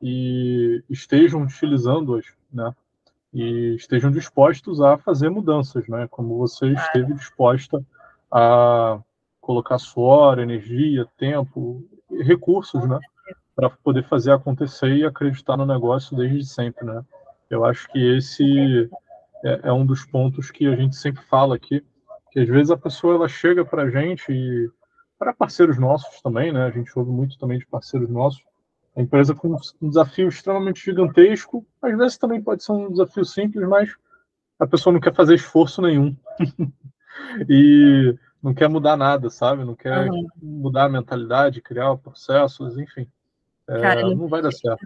e 0.01 0.83
estejam 0.89 1.43
utilizando-as, 1.43 2.25
né? 2.51 2.73
E 3.33 3.75
estejam 3.75 4.11
dispostos 4.11 4.81
a 4.81 4.97
fazer 4.97 5.29
mudanças, 5.29 5.87
né? 5.87 6.07
Como 6.09 6.37
você 6.37 6.67
esteve 6.67 7.13
disposta 7.13 7.83
a 8.31 8.99
colocar 9.39 9.77
suor, 9.77 10.39
energia, 10.39 11.07
tempo, 11.17 11.83
recursos, 12.21 12.87
né? 12.87 12.99
Para 13.55 13.69
poder 13.69 14.03
fazer 14.07 14.31
acontecer 14.31 14.89
e 14.95 15.05
acreditar 15.05 15.57
no 15.57 15.65
negócio 15.65 16.15
desde 16.15 16.45
sempre, 16.45 16.85
né? 16.85 17.03
Eu 17.49 17.63
acho 17.63 17.87
que 17.89 17.99
esse 18.17 18.89
é, 19.43 19.59
é, 19.63 19.73
um 19.73 19.85
dos 19.85 20.05
pontos 20.05 20.49
que 20.49 20.67
a 20.67 20.75
gente 20.75 20.95
sempre 20.95 21.23
fala 21.23 21.55
aqui, 21.55 21.83
que 22.31 22.39
às 22.39 22.47
vezes 22.47 22.71
a 22.71 22.77
pessoa 22.77 23.15
ela 23.15 23.27
chega 23.27 23.63
para 23.63 23.83
a 23.83 23.89
gente 23.89 24.31
e 24.31 24.69
para 25.23 25.33
parceiros 25.33 25.79
nossos 25.79 26.21
também, 26.21 26.51
né? 26.51 26.65
A 26.65 26.69
gente 26.69 26.91
ouve 26.99 27.09
muito 27.09 27.37
também 27.39 27.57
de 27.57 27.65
parceiros 27.65 28.09
nossos. 28.09 28.43
A 28.95 29.01
empresa 29.01 29.33
com 29.33 29.55
um 29.81 29.87
desafio 29.89 30.27
extremamente 30.27 30.83
gigantesco, 30.83 31.65
às 31.81 31.97
vezes 31.97 32.17
também 32.17 32.41
pode 32.41 32.61
ser 32.61 32.73
um 32.73 32.91
desafio 32.91 33.23
simples, 33.23 33.67
mas 33.67 33.89
a 34.59 34.67
pessoa 34.67 34.91
não 34.91 34.99
quer 34.99 35.15
fazer 35.15 35.35
esforço 35.35 35.81
nenhum. 35.81 36.15
e 37.49 38.13
não 38.41 38.53
quer 38.53 38.67
mudar 38.67 38.97
nada, 38.97 39.29
sabe? 39.29 39.63
Não 39.63 39.75
quer 39.75 40.11
uhum. 40.11 40.27
mudar 40.41 40.85
a 40.85 40.89
mentalidade, 40.89 41.61
criar 41.61 41.95
processos, 41.95 42.77
enfim. 42.77 43.07
É, 43.67 43.79
Cara, 43.79 44.01
não 44.13 44.27
vai 44.27 44.41
dar 44.41 44.51
certo. 44.51 44.85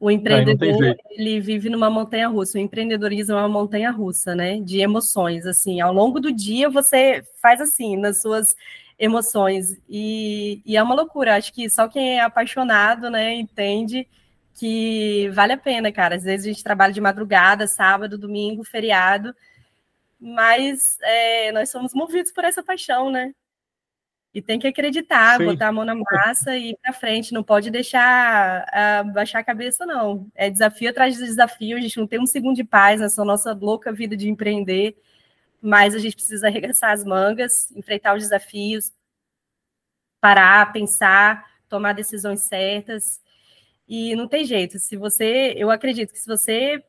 O 0.00 0.10
empreendedor, 0.10 0.96
ele 1.10 1.38
vive 1.38 1.68
numa 1.68 1.90
montanha 1.90 2.28
russa. 2.28 2.56
O 2.56 2.60
empreendedorismo 2.60 3.34
é 3.34 3.38
uma 3.40 3.48
montanha 3.48 3.90
russa, 3.90 4.34
né? 4.34 4.58
De 4.58 4.80
emoções, 4.80 5.44
assim. 5.44 5.82
Ao 5.82 5.92
longo 5.92 6.18
do 6.18 6.32
dia, 6.32 6.70
você 6.70 7.22
faz 7.42 7.60
assim, 7.60 7.94
nas 7.94 8.22
suas 8.22 8.56
emoções. 8.98 9.78
E, 9.88 10.62
e 10.64 10.76
é 10.76 10.82
uma 10.82 10.94
loucura. 10.94 11.36
Acho 11.36 11.52
que 11.52 11.68
só 11.68 11.88
quem 11.88 12.18
é 12.18 12.20
apaixonado, 12.20 13.10
né, 13.10 13.34
entende 13.34 14.08
que 14.54 15.28
vale 15.34 15.52
a 15.52 15.58
pena, 15.58 15.92
cara. 15.92 16.16
Às 16.16 16.24
vezes 16.24 16.46
a 16.46 16.48
gente 16.50 16.64
trabalha 16.64 16.92
de 16.92 17.00
madrugada, 17.00 17.66
sábado, 17.68 18.18
domingo, 18.18 18.64
feriado. 18.64 19.34
Mas 20.18 20.98
é, 21.02 21.52
nós 21.52 21.70
somos 21.70 21.92
movidos 21.94 22.32
por 22.32 22.44
essa 22.44 22.62
paixão, 22.62 23.10
né? 23.10 23.34
E 24.34 24.42
tem 24.42 24.58
que 24.58 24.66
acreditar, 24.66 25.38
Sim. 25.38 25.46
botar 25.46 25.68
a 25.68 25.72
mão 25.72 25.84
na 25.84 25.94
massa 25.94 26.56
e 26.56 26.70
ir 26.70 26.78
para 26.82 26.92
frente. 26.92 27.32
Não 27.32 27.42
pode 27.42 27.70
deixar 27.70 28.66
uh, 28.66 29.12
baixar 29.12 29.38
a 29.38 29.44
cabeça, 29.44 29.86
não. 29.86 30.26
É 30.34 30.50
desafio 30.50 30.90
atrás 30.90 31.16
de 31.16 31.24
desafio. 31.24 31.76
A 31.76 31.80
gente 31.80 31.96
não 31.98 32.06
tem 32.06 32.20
um 32.20 32.26
segundo 32.26 32.56
de 32.56 32.64
paz 32.64 33.00
nessa 33.00 33.24
nossa 33.24 33.52
louca 33.54 33.92
vida 33.92 34.16
de 34.16 34.28
empreender. 34.28 34.94
Mas 35.60 35.94
a 35.94 35.98
gente 35.98 36.16
precisa 36.16 36.46
arregaçar 36.46 36.92
as 36.92 37.04
mangas, 37.04 37.70
enfrentar 37.72 38.14
os 38.14 38.22
desafios, 38.22 38.92
parar, 40.20 40.72
pensar, 40.72 41.46
tomar 41.68 41.92
decisões 41.92 42.42
certas. 42.42 43.20
E 43.88 44.14
não 44.16 44.26
tem 44.26 44.44
jeito. 44.44 44.78
Se 44.78 44.96
você, 44.96 45.54
eu 45.56 45.70
acredito 45.70 46.12
que 46.12 46.18
se 46.18 46.26
você 46.26 46.82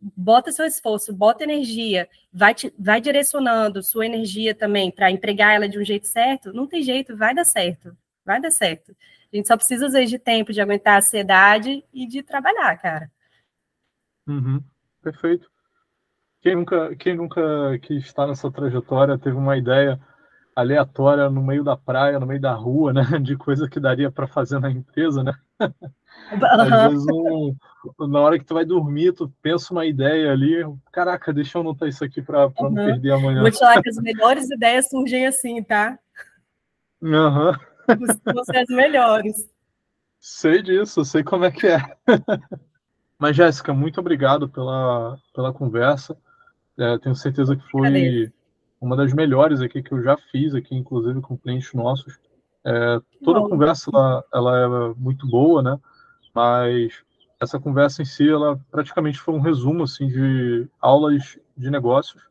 bota 0.00 0.50
seu 0.50 0.64
esforço, 0.64 1.12
bota 1.12 1.44
energia, 1.44 2.08
vai, 2.32 2.54
te, 2.54 2.72
vai 2.78 3.00
direcionando 3.00 3.82
sua 3.82 4.06
energia 4.06 4.54
também 4.54 4.90
para 4.90 5.10
empregar 5.10 5.54
ela 5.54 5.68
de 5.68 5.78
um 5.78 5.84
jeito 5.84 6.06
certo, 6.06 6.52
não 6.52 6.66
tem 6.66 6.82
jeito, 6.82 7.16
vai 7.16 7.34
dar 7.34 7.44
certo, 7.44 7.96
vai 8.24 8.40
dar 8.40 8.50
certo. 8.50 8.96
A 9.32 9.36
gente 9.36 9.46
só 9.46 9.56
precisa, 9.56 9.86
às 9.86 9.92
vezes, 9.92 10.10
de 10.10 10.18
tempo 10.18 10.52
de 10.52 10.60
aguentar 10.60 10.94
a 10.94 10.98
ansiedade 10.98 11.84
e 11.92 12.06
de 12.06 12.22
trabalhar, 12.22 12.76
cara. 12.78 13.10
Uhum, 14.26 14.62
perfeito. 15.02 15.50
Quem 16.40 16.56
nunca, 16.56 16.96
quem 16.96 17.16
nunca 17.16 17.78
que 17.82 17.94
está 17.98 18.26
nessa 18.26 18.50
trajetória 18.50 19.18
teve 19.18 19.36
uma 19.36 19.56
ideia 19.56 20.00
aleatória 20.56 21.28
no 21.30 21.42
meio 21.42 21.62
da 21.62 21.76
praia, 21.76 22.18
no 22.18 22.26
meio 22.26 22.40
da 22.40 22.52
rua, 22.52 22.92
né, 22.92 23.02
de 23.22 23.36
coisa 23.36 23.68
que 23.68 23.80
daria 23.80 24.10
para 24.10 24.26
fazer 24.26 24.58
na 24.58 24.70
empresa, 24.70 25.22
né? 25.22 25.32
Às 26.42 26.92
vezes, 26.92 27.06
um, 27.12 27.54
na 28.08 28.20
hora 28.20 28.38
que 28.38 28.44
tu 28.44 28.54
vai 28.54 28.64
dormir, 28.64 29.12
tu 29.12 29.32
pensa 29.42 29.72
uma 29.72 29.84
ideia 29.84 30.32
ali, 30.32 30.62
caraca, 30.92 31.32
deixa 31.32 31.58
eu 31.58 31.62
anotar 31.62 31.88
isso 31.88 32.04
aqui 32.04 32.22
para 32.22 32.46
uhum. 32.46 32.70
não 32.70 32.74
perder 32.74 33.12
amanhã. 33.12 33.40
Vou 33.42 33.50
te 33.50 33.58
falar 33.58 33.82
que 33.82 33.88
as 33.88 33.96
melhores 33.96 34.50
ideias 34.50 34.88
surgem 34.88 35.26
assim, 35.26 35.62
tá? 35.62 35.98
Aham. 37.02 37.58
Uhum. 37.88 38.34
Você 38.34 38.56
as 38.56 38.68
melhores. 38.68 39.50
Sei 40.20 40.62
disso, 40.62 41.04
sei 41.04 41.24
como 41.24 41.44
é 41.44 41.50
que 41.50 41.66
é. 41.66 41.78
Mas, 43.18 43.36
Jéssica, 43.36 43.74
muito 43.74 44.00
obrigado 44.00 44.48
pela, 44.48 45.18
pela 45.34 45.52
conversa. 45.52 46.16
É, 46.80 46.98
tenho 46.98 47.14
certeza 47.14 47.54
que 47.54 47.70
foi 47.70 48.32
uma 48.80 48.96
das 48.96 49.12
melhores 49.12 49.60
aqui 49.60 49.82
que 49.82 49.92
eu 49.92 50.02
já 50.02 50.16
fiz 50.16 50.54
aqui, 50.54 50.74
inclusive 50.74 51.20
com 51.20 51.36
clientes 51.36 51.74
nossos. 51.74 52.18
É, 52.64 52.98
toda 53.22 53.38
a 53.40 53.48
conversa 53.48 53.90
ela, 53.92 54.24
ela 54.32 54.58
é 54.58 54.94
muito 54.96 55.26
boa, 55.26 55.62
né? 55.62 55.78
Mas 56.34 56.94
essa 57.38 57.60
conversa 57.60 58.00
em 58.00 58.06
si, 58.06 58.28
ela 58.28 58.58
praticamente 58.70 59.18
foi 59.18 59.34
um 59.34 59.40
resumo 59.40 59.84
assim 59.84 60.08
de 60.08 60.66
aulas 60.80 61.38
de 61.54 61.70
negócios 61.70 62.22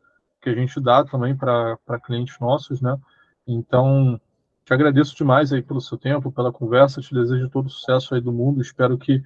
que 0.42 0.50
a 0.50 0.56
gente 0.56 0.80
dá 0.82 1.04
também 1.04 1.36
para 1.36 1.78
clientes 2.04 2.40
nossos, 2.40 2.82
né? 2.82 2.98
Então, 3.46 4.20
te 4.66 4.74
agradeço 4.74 5.16
demais 5.16 5.54
aí 5.54 5.62
pelo 5.62 5.82
seu 5.82 5.98
tempo, 5.98 6.32
pela 6.32 6.52
conversa, 6.52 7.02
te 7.02 7.14
desejo 7.14 7.50
todo 7.50 7.68
o 7.68 7.70
sucesso 7.70 8.16
aí 8.16 8.22
do 8.22 8.32
mundo, 8.32 8.62
espero 8.62 8.98
que 8.98 9.22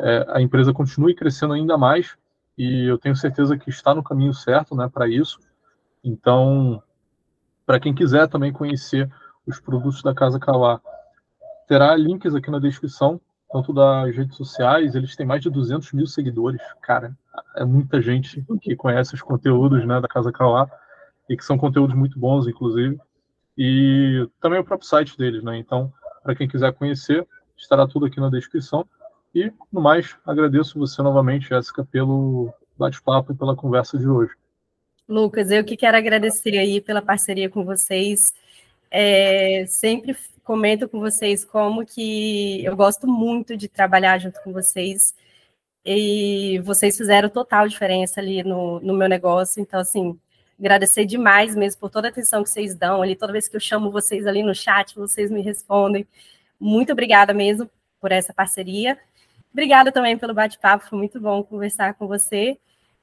é, 0.00 0.26
a 0.30 0.40
empresa 0.40 0.72
continue 0.72 1.14
crescendo 1.14 1.52
ainda 1.52 1.78
mais 1.78 2.16
e 2.56 2.88
eu 2.88 2.98
tenho 2.98 3.16
certeza 3.16 3.58
que 3.58 3.70
está 3.70 3.94
no 3.94 4.02
caminho 4.02 4.32
certo 4.32 4.74
né, 4.74 4.88
para 4.92 5.08
isso. 5.08 5.38
Então, 6.02 6.82
para 7.66 7.80
quem 7.80 7.94
quiser 7.94 8.28
também 8.28 8.52
conhecer 8.52 9.10
os 9.46 9.60
produtos 9.60 10.02
da 10.02 10.14
Casa 10.14 10.38
Kawá, 10.38 10.80
terá 11.66 11.96
links 11.96 12.34
aqui 12.34 12.50
na 12.50 12.58
descrição, 12.58 13.20
tanto 13.50 13.72
das 13.72 14.14
redes 14.14 14.36
sociais, 14.36 14.94
eles 14.94 15.14
têm 15.14 15.26
mais 15.26 15.42
de 15.42 15.50
200 15.50 15.92
mil 15.92 16.06
seguidores, 16.06 16.60
cara, 16.82 17.16
é 17.56 17.64
muita 17.64 18.00
gente 18.00 18.44
que 18.60 18.74
conhece 18.74 19.14
os 19.14 19.22
conteúdos 19.22 19.86
né, 19.86 20.00
da 20.00 20.08
Casa 20.08 20.32
Kawá, 20.32 20.68
e 21.28 21.36
que 21.36 21.44
são 21.44 21.56
conteúdos 21.56 21.94
muito 21.96 22.18
bons, 22.18 22.46
inclusive, 22.46 22.98
e 23.56 24.28
também 24.40 24.58
o 24.58 24.64
próprio 24.64 24.88
site 24.88 25.16
deles, 25.16 25.42
né, 25.42 25.56
então, 25.56 25.92
para 26.22 26.34
quem 26.34 26.48
quiser 26.48 26.72
conhecer, 26.72 27.26
estará 27.56 27.86
tudo 27.86 28.06
aqui 28.06 28.18
na 28.18 28.28
descrição, 28.28 28.86
e, 29.34 29.52
no 29.72 29.80
mais, 29.80 30.16
agradeço 30.24 30.78
você 30.78 31.02
novamente, 31.02 31.48
Jéssica, 31.48 31.84
pelo 31.84 32.52
bate-papo 32.78 33.32
e 33.32 33.36
pela 33.36 33.56
conversa 33.56 33.98
de 33.98 34.06
hoje. 34.06 34.32
Lucas, 35.08 35.50
eu 35.50 35.64
que 35.64 35.76
quero 35.76 35.96
agradecer 35.96 36.56
aí 36.56 36.80
pela 36.80 37.02
parceria 37.02 37.50
com 37.50 37.64
vocês. 37.64 38.32
É, 38.90 39.66
sempre 39.66 40.16
comento 40.42 40.88
com 40.88 41.00
vocês 41.00 41.44
como 41.44 41.84
que 41.84 42.64
eu 42.64 42.76
gosto 42.76 43.06
muito 43.06 43.56
de 43.56 43.68
trabalhar 43.68 44.18
junto 44.18 44.40
com 44.42 44.52
vocês. 44.52 45.14
E 45.84 46.60
vocês 46.64 46.96
fizeram 46.96 47.28
total 47.28 47.68
diferença 47.68 48.20
ali 48.20 48.42
no, 48.42 48.80
no 48.80 48.94
meu 48.94 49.08
negócio. 49.08 49.60
Então, 49.60 49.80
assim, 49.80 50.18
agradecer 50.58 51.04
demais 51.04 51.54
mesmo 51.54 51.80
por 51.80 51.90
toda 51.90 52.08
a 52.08 52.10
atenção 52.10 52.42
que 52.42 52.50
vocês 52.50 52.74
dão 52.74 53.02
ali. 53.02 53.16
Toda 53.16 53.32
vez 53.32 53.48
que 53.48 53.56
eu 53.56 53.60
chamo 53.60 53.90
vocês 53.90 54.26
ali 54.26 54.42
no 54.42 54.54
chat, 54.54 54.94
vocês 54.94 55.30
me 55.30 55.42
respondem. 55.42 56.06
Muito 56.58 56.92
obrigada 56.92 57.34
mesmo 57.34 57.68
por 58.00 58.12
essa 58.12 58.32
parceria. 58.32 58.98
Obrigada 59.54 59.92
também 59.92 60.18
pelo 60.18 60.34
bate-papo, 60.34 60.84
foi 60.84 60.98
muito 60.98 61.20
bom 61.20 61.40
conversar 61.44 61.94
com 61.94 62.08
você. 62.08 62.58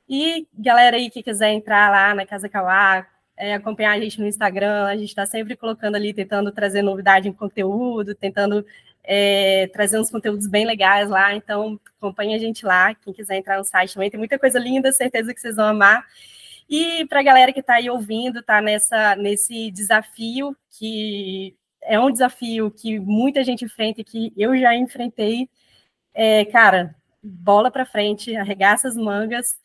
E 0.08 0.46
galera 0.54 0.98
aí 0.98 1.10
que 1.10 1.24
quiser 1.24 1.54
entrar 1.54 1.90
lá 1.90 2.14
na 2.14 2.26
Casa 2.26 2.50
Kawá, 2.50 3.08
é, 3.38 3.54
acompanhar 3.54 3.94
a 3.94 4.00
gente 4.02 4.20
no 4.20 4.28
Instagram, 4.28 4.84
a 4.86 4.98
gente 4.98 5.08
está 5.08 5.26
sempre 5.26 5.56
colocando 5.56 5.96
ali, 5.96 6.14
tentando 6.14 6.52
trazer 6.52 6.82
novidade 6.82 7.30
em 7.30 7.32
conteúdo, 7.32 8.14
tentando 8.14 8.66
é, 9.02 9.68
trazer 9.68 9.98
uns 9.98 10.12
conteúdos 10.12 10.46
bem 10.46 10.66
legais 10.66 11.10
lá. 11.10 11.34
Então, 11.34 11.80
acompanhe 11.98 12.36
a 12.36 12.38
gente 12.38 12.66
lá. 12.66 12.94
Quem 12.96 13.14
quiser 13.14 13.38
entrar 13.38 13.58
no 13.58 13.64
site 13.64 13.94
também, 13.94 14.12
tem 14.12 14.18
muita 14.18 14.38
coisa 14.38 14.60
linda, 14.60 14.92
certeza 14.92 15.34
que 15.34 15.40
vocês 15.40 15.56
vão 15.56 15.68
amar. 15.68 16.06
E 16.70 17.06
para 17.06 17.22
a 17.22 17.24
galera 17.24 17.54
que 17.54 17.62
está 17.62 17.76
aí 17.76 17.90
ouvindo, 17.90 18.40
está 18.40 18.62
nessa, 18.62 19.16
nesse 19.16 19.72
desafio, 19.72 20.54
que 20.78 21.56
é 21.82 21.98
um 21.98 22.12
desafio 22.12 22.70
que 22.70 23.00
muita 23.00 23.42
gente 23.42 23.64
enfrenta 23.64 24.02
e 24.02 24.04
que 24.04 24.34
eu 24.36 24.58
já 24.58 24.76
enfrentei, 24.76 25.50
é, 26.14 26.46
cara, 26.46 26.96
bola 27.22 27.72
para 27.72 27.86
frente, 27.86 28.36
arregaça 28.36 28.88
as 28.88 28.96
mangas, 28.96 29.60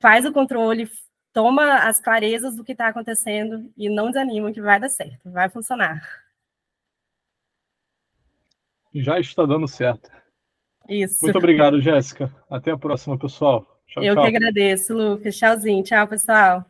faz 0.00 0.24
o 0.24 0.32
controle, 0.32 0.90
toma 1.32 1.88
as 1.88 2.00
clarezas 2.00 2.56
do 2.56 2.64
que 2.64 2.72
está 2.72 2.88
acontecendo 2.88 3.70
e 3.76 3.88
não 3.88 4.10
desanima 4.10 4.52
que 4.52 4.60
vai 4.60 4.80
dar 4.80 4.88
certo, 4.88 5.30
vai 5.30 5.48
funcionar. 5.48 6.02
Já 8.94 9.18
está 9.18 9.46
dando 9.46 9.66
certo. 9.66 10.10
Isso. 10.88 11.18
Muito 11.22 11.38
obrigado, 11.38 11.80
Jéssica. 11.80 12.34
Até 12.50 12.72
a 12.72 12.76
próxima, 12.76 13.18
pessoal. 13.18 13.80
Tchau, 13.86 14.02
Eu 14.02 14.14
tchau. 14.14 14.24
que 14.24 14.36
agradeço, 14.36 14.94
Lucas. 14.94 15.36
Tchauzinho. 15.36 15.82
Tchau, 15.82 16.06
pessoal. 16.08 16.66